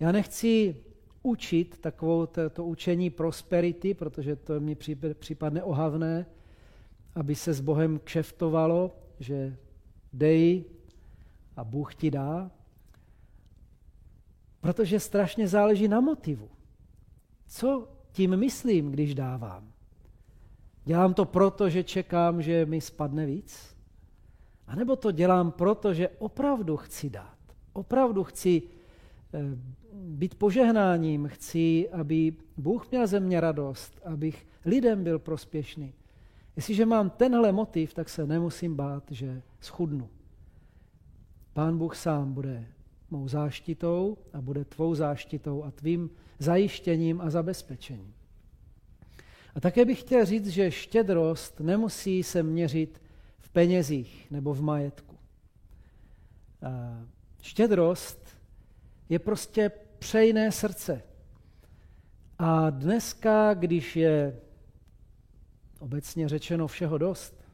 Já 0.00 0.12
nechci 0.12 0.76
učit 1.22 1.78
takovou 1.78 2.26
to, 2.26 2.64
učení 2.64 3.10
prosperity, 3.10 3.94
protože 3.94 4.36
to 4.36 4.60
mi 4.60 4.76
připadne 5.14 5.62
ohavné, 5.62 6.26
aby 7.14 7.34
se 7.34 7.54
s 7.54 7.60
Bohem 7.60 7.98
kšeftovalo, 7.98 8.96
že 9.20 9.56
dej 10.12 10.64
a 11.56 11.64
Bůh 11.64 11.94
ti 11.94 12.10
dá, 12.10 12.50
protože 14.60 15.00
strašně 15.00 15.48
záleží 15.48 15.88
na 15.88 16.00
motivu. 16.00 16.50
Co 17.46 17.88
tím 18.16 18.36
myslím, 18.36 18.90
když 18.90 19.14
dávám? 19.14 19.72
Dělám 20.84 21.14
to 21.14 21.24
proto, 21.24 21.68
že 21.68 21.84
čekám, 21.84 22.42
že 22.42 22.66
mi 22.66 22.80
spadne 22.80 23.26
víc? 23.26 23.76
A 24.66 24.76
nebo 24.76 24.96
to 24.96 25.10
dělám 25.10 25.50
proto, 25.50 25.94
že 25.94 26.08
opravdu 26.08 26.76
chci 26.76 27.10
dát? 27.10 27.36
Opravdu 27.72 28.24
chci 28.24 28.62
eh, 28.62 29.40
být 29.92 30.34
požehnáním, 30.34 31.28
chci, 31.28 31.90
aby 31.90 32.32
Bůh 32.56 32.90
měl 32.90 33.06
ze 33.06 33.20
mě 33.20 33.40
radost, 33.40 34.00
abych 34.04 34.46
lidem 34.64 35.04
byl 35.04 35.18
prospěšný. 35.18 35.94
Jestliže 36.56 36.86
mám 36.86 37.10
tenhle 37.10 37.52
motiv, 37.52 37.94
tak 37.94 38.08
se 38.08 38.26
nemusím 38.26 38.76
bát, 38.76 39.04
že 39.10 39.42
schudnu. 39.60 40.08
Pán 41.52 41.78
Bůh 41.78 41.96
sám 41.96 42.32
bude 42.32 42.66
mou 43.10 43.28
záštitou 43.28 44.16
a 44.32 44.40
bude 44.40 44.64
tvou 44.64 44.94
záštitou 44.94 45.64
a 45.64 45.70
tvým 45.70 46.10
zajištěním 46.38 47.20
a 47.20 47.30
zabezpečením. 47.30 48.14
A 49.54 49.60
také 49.60 49.84
bych 49.84 50.00
chtěl 50.00 50.24
říct, 50.24 50.46
že 50.46 50.70
štědrost 50.70 51.60
nemusí 51.60 52.22
se 52.22 52.42
měřit 52.42 53.02
v 53.38 53.48
penězích 53.48 54.30
nebo 54.30 54.54
v 54.54 54.62
majetku. 54.62 55.16
Štědrost 57.40 58.36
je 59.08 59.18
prostě 59.18 59.70
přejné 59.98 60.52
srdce. 60.52 61.02
A 62.38 62.70
dneska, 62.70 63.54
když 63.54 63.96
je 63.96 64.40
obecně 65.80 66.28
řečeno 66.28 66.66
všeho 66.66 66.98
dost, 66.98 67.44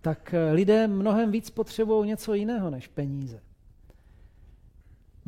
tak 0.00 0.34
lidé 0.52 0.88
mnohem 0.88 1.30
víc 1.30 1.50
potřebují 1.50 2.08
něco 2.08 2.34
jiného 2.34 2.70
než 2.70 2.86
peníze. 2.86 3.45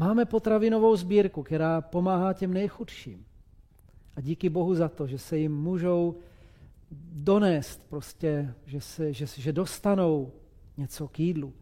Máme 0.01 0.25
potravinovou 0.25 0.97
sbírku, 0.97 1.43
která 1.43 1.81
pomáhá 1.81 2.33
těm 2.33 2.55
nejchudším. 2.55 3.27
A 4.17 4.21
díky 4.21 4.49
Bohu 4.49 4.75
za 4.75 4.89
to, 4.89 5.07
že 5.07 5.19
se 5.19 5.39
jim 5.39 5.57
můžou 5.57 6.17
donést 7.13 7.89
prostě, 7.89 8.55
že, 8.67 8.81
se, 8.81 9.13
že, 9.13 9.27
že 9.27 9.53
dostanou 9.53 10.33
něco 10.77 11.09
k 11.09 11.21
jídlu. 11.21 11.53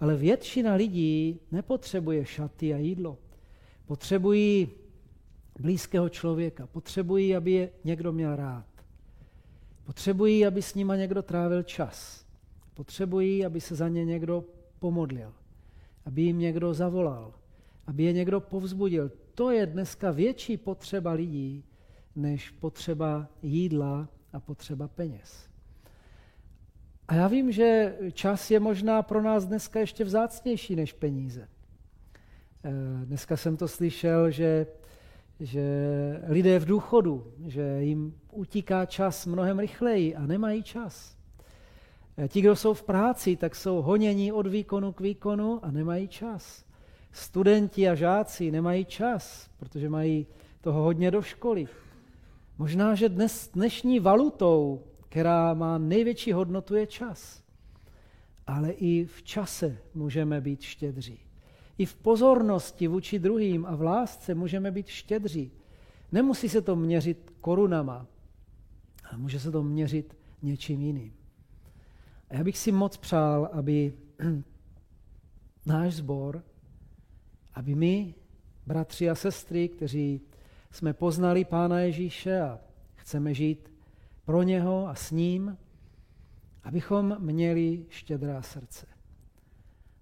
Ale 0.00 0.16
většina 0.16 0.74
lidí 0.74 1.40
nepotřebuje 1.52 2.24
šaty 2.24 2.74
a 2.74 2.76
jídlo. 2.76 3.18
Potřebují 3.86 4.68
blízkého 5.60 6.08
člověka, 6.08 6.66
potřebují, 6.66 7.36
aby 7.36 7.50
je 7.50 7.70
někdo 7.84 8.12
měl 8.12 8.36
rád. 8.36 8.66
Potřebují, 9.84 10.46
aby 10.46 10.62
s 10.62 10.74
nima 10.74 10.96
někdo 10.96 11.22
trávil 11.22 11.62
čas. 11.62 12.26
Potřebují, 12.74 13.46
aby 13.46 13.60
se 13.60 13.74
za 13.74 13.88
ně 13.88 14.04
někdo 14.04 14.44
pomodlil, 14.78 15.32
aby 16.04 16.22
jim 16.22 16.38
někdo 16.38 16.74
zavolal, 16.74 17.39
aby 17.86 18.02
je 18.02 18.12
někdo 18.12 18.40
povzbudil. 18.40 19.10
To 19.34 19.50
je 19.50 19.66
dneska 19.66 20.10
větší 20.10 20.56
potřeba 20.56 21.12
lidí, 21.12 21.64
než 22.16 22.50
potřeba 22.50 23.28
jídla 23.42 24.08
a 24.32 24.40
potřeba 24.40 24.88
peněz. 24.88 25.48
A 27.08 27.14
já 27.14 27.28
vím, 27.28 27.52
že 27.52 27.96
čas 28.12 28.50
je 28.50 28.60
možná 28.60 29.02
pro 29.02 29.22
nás 29.22 29.46
dneska 29.46 29.80
ještě 29.80 30.04
vzácnější 30.04 30.76
než 30.76 30.92
peníze. 30.92 31.48
Eh, 32.64 32.70
dneska 33.04 33.36
jsem 33.36 33.56
to 33.56 33.68
slyšel, 33.68 34.30
že, 34.30 34.66
že 35.40 35.64
lidé 36.26 36.58
v 36.58 36.64
důchodu, 36.64 37.32
že 37.46 37.82
jim 37.82 38.20
utíká 38.32 38.86
čas 38.86 39.26
mnohem 39.26 39.58
rychleji 39.58 40.16
a 40.16 40.26
nemají 40.26 40.62
čas. 40.62 41.16
Eh, 42.16 42.28
ti, 42.28 42.40
kdo 42.40 42.56
jsou 42.56 42.74
v 42.74 42.82
práci, 42.82 43.36
tak 43.36 43.56
jsou 43.56 43.82
honění 43.82 44.32
od 44.32 44.46
výkonu 44.46 44.92
k 44.92 45.00
výkonu 45.00 45.64
a 45.64 45.70
nemají 45.70 46.08
čas. 46.08 46.64
Studenti 47.12 47.88
a 47.88 47.94
žáci 47.94 48.50
nemají 48.50 48.84
čas, 48.84 49.50
protože 49.56 49.88
mají 49.88 50.26
toho 50.60 50.82
hodně 50.82 51.10
do 51.10 51.22
školy. 51.22 51.68
Možná, 52.58 52.94
že 52.94 53.08
dnes, 53.08 53.50
dnešní 53.54 54.00
valutou, 54.00 54.82
která 55.08 55.54
má 55.54 55.78
největší 55.78 56.32
hodnotu, 56.32 56.74
je 56.74 56.86
čas. 56.86 57.42
Ale 58.46 58.70
i 58.70 59.04
v 59.04 59.22
čase 59.22 59.78
můžeme 59.94 60.40
být 60.40 60.62
štědří. 60.62 61.18
I 61.78 61.86
v 61.86 61.94
pozornosti 61.94 62.88
vůči 62.88 63.18
druhým 63.18 63.66
a 63.66 63.76
v 63.76 63.82
lásce 63.82 64.34
můžeme 64.34 64.70
být 64.70 64.86
štědří. 64.86 65.52
Nemusí 66.12 66.48
se 66.48 66.60
to 66.62 66.76
měřit 66.76 67.32
korunama, 67.40 68.06
ale 69.10 69.18
může 69.18 69.40
se 69.40 69.50
to 69.50 69.62
měřit 69.62 70.16
něčím 70.42 70.80
jiným. 70.80 71.12
A 72.30 72.34
já 72.34 72.44
bych 72.44 72.58
si 72.58 72.72
moc 72.72 72.96
přál, 72.96 73.50
aby 73.52 73.92
náš 75.66 75.94
sbor, 75.94 76.42
aby 77.60 77.74
my, 77.74 78.14
bratři 78.66 79.10
a 79.10 79.14
sestry, 79.14 79.68
kteří 79.68 80.20
jsme 80.70 80.92
poznali 80.92 81.44
Pána 81.44 81.80
Ježíše 81.80 82.40
a 82.40 82.58
chceme 82.94 83.34
žít 83.34 83.72
pro 84.24 84.42
něho 84.42 84.88
a 84.88 84.94
s 84.94 85.10
ním, 85.10 85.58
abychom 86.62 87.16
měli 87.18 87.84
štědrá 87.88 88.42
srdce. 88.42 88.86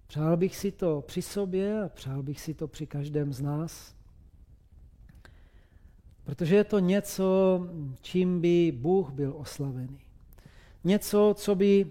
Přál 0.07 0.37
bych 0.37 0.57
si 0.57 0.73
to 0.73 1.03
při 1.07 1.23
sobě 1.23 1.83
a 1.83 1.89
přál 1.89 2.23
bych 2.23 2.41
si 2.41 2.55
to 2.55 2.69
při 2.69 2.87
každém 2.87 3.33
z 3.33 3.41
nás, 3.41 3.95
protože 6.25 6.57
je 6.57 6.65
to 6.65 6.79
něco, 6.79 7.61
čím 8.01 8.41
by 8.41 8.73
Bůh 8.77 9.11
byl 9.11 9.35
oslavený. 9.37 10.01
Něco, 10.85 11.35
co 11.39 11.55
by 11.55 11.91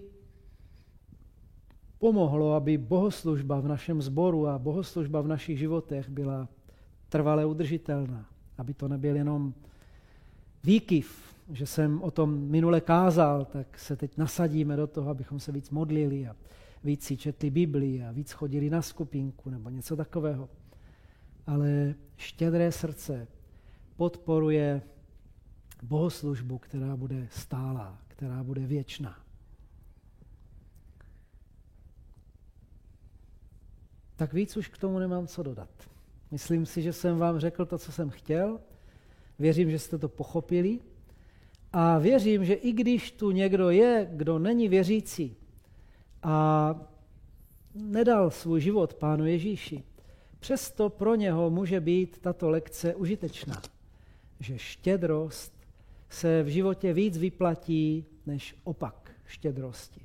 pomohlo, 2.00 2.54
aby 2.54 2.78
bohoslužba 2.78 3.60
v 3.60 3.68
našem 3.68 4.02
sboru 4.02 4.48
a 4.48 4.60
bohoslužba 4.60 5.22
v 5.22 5.28
našich 5.28 5.60
životech 5.60 6.10
byla 6.10 6.48
trvale 7.10 7.46
udržitelná. 7.46 8.26
Aby 8.58 8.74
to 8.74 8.88
nebyl 8.88 9.16
jenom 9.16 9.54
výkyv, 10.64 11.36
že 11.52 11.66
jsem 11.66 12.02
o 12.02 12.12
tom 12.12 12.40
minule 12.40 12.82
kázal, 12.82 13.46
tak 13.46 13.80
se 13.80 13.96
teď 13.96 14.18
nasadíme 14.18 14.76
do 14.76 14.88
toho, 14.88 15.10
abychom 15.10 15.40
se 15.40 15.52
víc 15.52 15.70
modlili 15.70 16.28
a 16.28 16.36
víc 16.84 17.04
si 17.04 17.18
četli 17.18 17.50
Biblii 17.50 18.04
a 18.04 18.12
víc 18.12 18.32
chodili 18.32 18.70
na 18.70 18.82
skupinku 18.82 19.50
nebo 19.50 19.70
něco 19.70 19.96
takového. 19.96 20.50
Ale 21.48 21.96
štědré 22.18 22.72
srdce 22.72 23.28
podporuje 23.96 24.82
bohoslužbu, 25.84 26.58
která 26.58 26.96
bude 26.96 27.28
stálá, 27.32 27.98
která 28.08 28.44
bude 28.44 28.68
věčná. 28.68 29.27
Tak 34.18 34.34
víc 34.34 34.58
už 34.58 34.68
k 34.68 34.78
tomu 34.78 35.00
nemám 35.00 35.28
co 35.28 35.44
dodat. 35.44 35.70
Myslím 36.32 36.66
si, 36.66 36.82
že 36.82 36.94
jsem 36.94 37.18
vám 37.18 37.40
řekl 37.40 37.66
to, 37.66 37.78
co 37.78 37.92
jsem 37.92 38.10
chtěl. 38.10 38.60
Věřím, 39.40 39.72
že 39.72 39.80
jste 39.80 39.98
to 39.98 40.10
pochopili. 40.10 40.80
A 41.74 41.98
věřím, 41.98 42.46
že 42.46 42.54
i 42.54 42.72
když 42.72 43.12
tu 43.12 43.32
někdo 43.32 43.70
je, 43.70 44.08
kdo 44.12 44.40
není 44.40 44.68
věřící 44.68 45.36
a 46.24 46.76
nedal 47.74 48.32
svůj 48.32 48.62
život 48.62 48.94
Pánu 48.94 49.26
Ježíši, 49.26 49.84
přesto 50.40 50.90
pro 50.90 51.16
něho 51.16 51.50
může 51.50 51.80
být 51.80 52.18
tato 52.22 52.50
lekce 52.50 52.96
užitečná. 52.96 53.62
Že 54.40 54.58
štědrost 54.58 55.54
se 56.10 56.44
v 56.44 56.48
životě 56.48 56.94
víc 56.94 57.18
vyplatí 57.18 58.06
než 58.26 58.56
opak 58.64 59.12
štědrosti. 59.26 60.02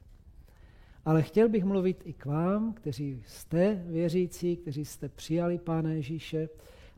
Ale 1.05 1.23
chtěl 1.23 1.49
bych 1.49 1.65
mluvit 1.65 2.03
i 2.05 2.13
k 2.13 2.27
vám, 2.27 2.73
kteří 2.73 3.23
jste 3.27 3.75
věřící, 3.75 4.57
kteří 4.57 4.85
jste 4.85 5.09
přijali 5.09 5.59
Pána 5.59 5.91
Ježíše 5.91 6.49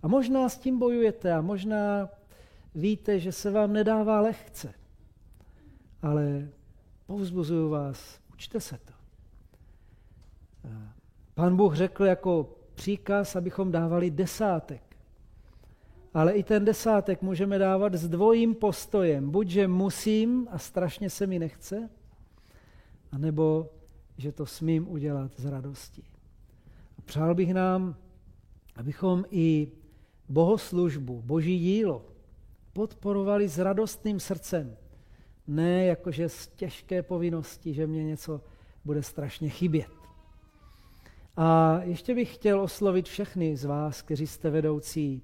a 0.03 0.09
možná 0.09 0.49
s 0.49 0.59
tím 0.59 0.79
bojujete 0.79 1.33
a 1.33 1.41
možná 1.41 2.09
víte, 2.75 3.21
že 3.21 3.33
se 3.33 3.51
vám 3.51 3.73
nedává 3.73 4.21
lehce. 4.21 4.75
Ale 6.03 6.49
povzbuzuju 7.07 7.69
vás, 7.69 8.21
učte 8.33 8.61
se 8.61 8.79
to. 8.85 8.93
Pán 11.35 11.57
Bůh 11.57 11.75
řekl 11.75 12.05
jako 12.05 12.57
příkaz, 12.75 13.37
abychom 13.37 13.73
dávali 13.73 14.11
desátek. 14.11 14.97
Ale 16.15 16.33
i 16.33 16.43
ten 16.43 16.65
desátek 16.65 17.23
můžeme 17.23 17.59
dávat 17.59 17.95
s 17.95 18.09
dvojím 18.09 18.55
postojem. 18.55 19.31
Buď, 19.31 19.49
že 19.49 19.69
musím 19.69 20.49
a 20.51 20.59
strašně 20.59 21.11
se 21.11 21.27
mi 21.27 21.39
nechce, 21.39 21.91
anebo, 23.13 23.71
že 24.19 24.33
to 24.33 24.47
smím 24.47 24.89
udělat 24.89 25.33
z 25.37 25.45
radosti. 25.45 26.03
A 26.99 27.03
přál 27.05 27.35
bych 27.35 27.55
nám, 27.55 27.97
abychom 28.77 29.25
i 29.31 29.73
bohoslužbu, 30.29 31.23
boží 31.23 31.59
dílo, 31.59 32.07
podporovali 32.73 33.49
s 33.49 33.59
radostným 33.59 34.21
srdcem. 34.21 34.77
Ne 35.47 35.85
jakože 35.85 36.29
z 36.29 36.47
těžké 36.49 37.03
povinnosti, 37.03 37.75
že 37.75 37.87
mě 37.87 38.05
něco 38.05 38.41
bude 38.85 39.03
strašně 39.03 39.49
chybět. 39.49 39.91
A 41.37 41.81
ještě 41.83 42.15
bych 42.15 42.35
chtěl 42.35 42.61
oslovit 42.61 43.09
všechny 43.09 43.57
z 43.57 43.65
vás, 43.65 44.03
kteří 44.03 44.27
jste 44.27 44.51
vedoucí 44.51 45.23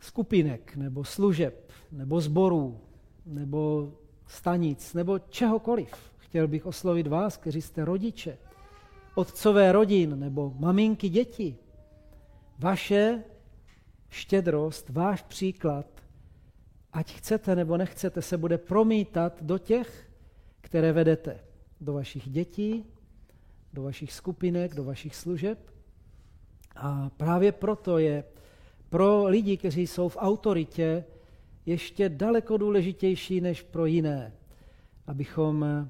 skupinek, 0.00 0.76
nebo 0.76 1.04
služeb, 1.04 1.72
nebo 1.92 2.20
zborů, 2.20 2.80
nebo 3.26 3.92
stanic, 4.26 4.94
nebo 4.94 5.18
čehokoliv. 5.18 6.12
Chtěl 6.28 6.48
bych 6.48 6.66
oslovit 6.66 7.06
vás, 7.06 7.36
kteří 7.36 7.62
jste 7.62 7.84
rodiče, 7.84 8.38
otcové 9.14 9.72
rodin, 9.72 10.18
nebo 10.18 10.54
maminky 10.58 11.08
děti. 11.08 11.56
Vaše 12.58 13.24
štědrost, 14.08 14.88
váš 14.88 15.22
příklad, 15.22 15.86
ať 16.92 17.12
chcete 17.14 17.56
nebo 17.56 17.76
nechcete, 17.76 18.22
se 18.22 18.38
bude 18.38 18.58
promítat 18.58 19.42
do 19.42 19.58
těch, 19.58 20.10
které 20.60 20.92
vedete, 20.92 21.40
do 21.80 21.92
vašich 21.92 22.28
dětí, 22.28 22.84
do 23.72 23.82
vašich 23.82 24.12
skupinek, 24.12 24.74
do 24.74 24.84
vašich 24.84 25.16
služeb. 25.16 25.70
A 26.76 27.10
právě 27.16 27.52
proto 27.52 27.98
je 27.98 28.24
pro 28.88 29.24
lidi, 29.24 29.56
kteří 29.56 29.86
jsou 29.86 30.08
v 30.08 30.16
autoritě, 30.20 31.04
ještě 31.66 32.08
daleko 32.08 32.56
důležitější 32.56 33.40
než 33.40 33.62
pro 33.62 33.86
jiné, 33.86 34.32
abychom 35.06 35.88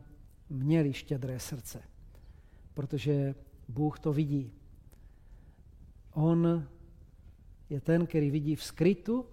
měli 0.51 0.93
štědré 0.93 1.39
srdce. 1.41 1.83
Protože 2.75 3.35
Bůh 3.69 3.99
to 3.99 4.13
vidí. 4.13 4.53
On 6.13 6.69
je 7.71 7.81
ten, 7.81 8.07
který 8.07 8.31
vidí 8.31 8.57
v 8.57 8.65
skrytu 8.65 9.27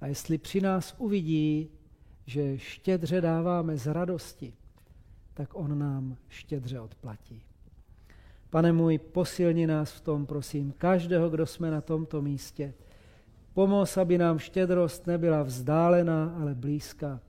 a 0.00 0.06
jestli 0.06 0.38
při 0.38 0.60
nás 0.60 0.94
uvidí, 0.98 1.70
že 2.26 2.58
štědře 2.58 3.20
dáváme 3.20 3.76
z 3.76 3.86
radosti, 3.86 4.54
tak 5.34 5.50
on 5.52 5.78
nám 5.78 6.16
štědře 6.28 6.80
odplatí. 6.80 7.42
Pane 8.50 8.72
můj, 8.72 8.98
posilni 8.98 9.66
nás 9.66 9.92
v 9.92 10.00
tom, 10.00 10.26
prosím, 10.26 10.72
každého, 10.72 11.30
kdo 11.30 11.46
jsme 11.46 11.70
na 11.70 11.80
tomto 11.80 12.22
místě. 12.22 12.74
Pomoz, 13.54 13.96
aby 13.96 14.18
nám 14.18 14.38
štědrost 14.38 15.06
nebyla 15.06 15.42
vzdálená, 15.42 16.36
ale 16.40 16.54
blízká. 16.54 17.20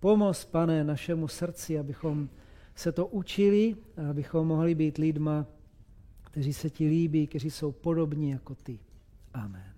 Pomoz, 0.00 0.44
pane, 0.44 0.84
našemu 0.84 1.28
srdci, 1.28 1.78
abychom 1.78 2.28
se 2.74 2.92
to 2.92 3.06
učili 3.06 3.76
abychom 4.10 4.48
mohli 4.48 4.74
být 4.74 4.98
lidma, 4.98 5.46
kteří 6.22 6.52
se 6.52 6.70
ti 6.70 6.86
líbí, 6.86 7.26
kteří 7.26 7.50
jsou 7.50 7.72
podobní 7.72 8.30
jako 8.30 8.54
ty. 8.54 8.78
Amen. 9.34 9.71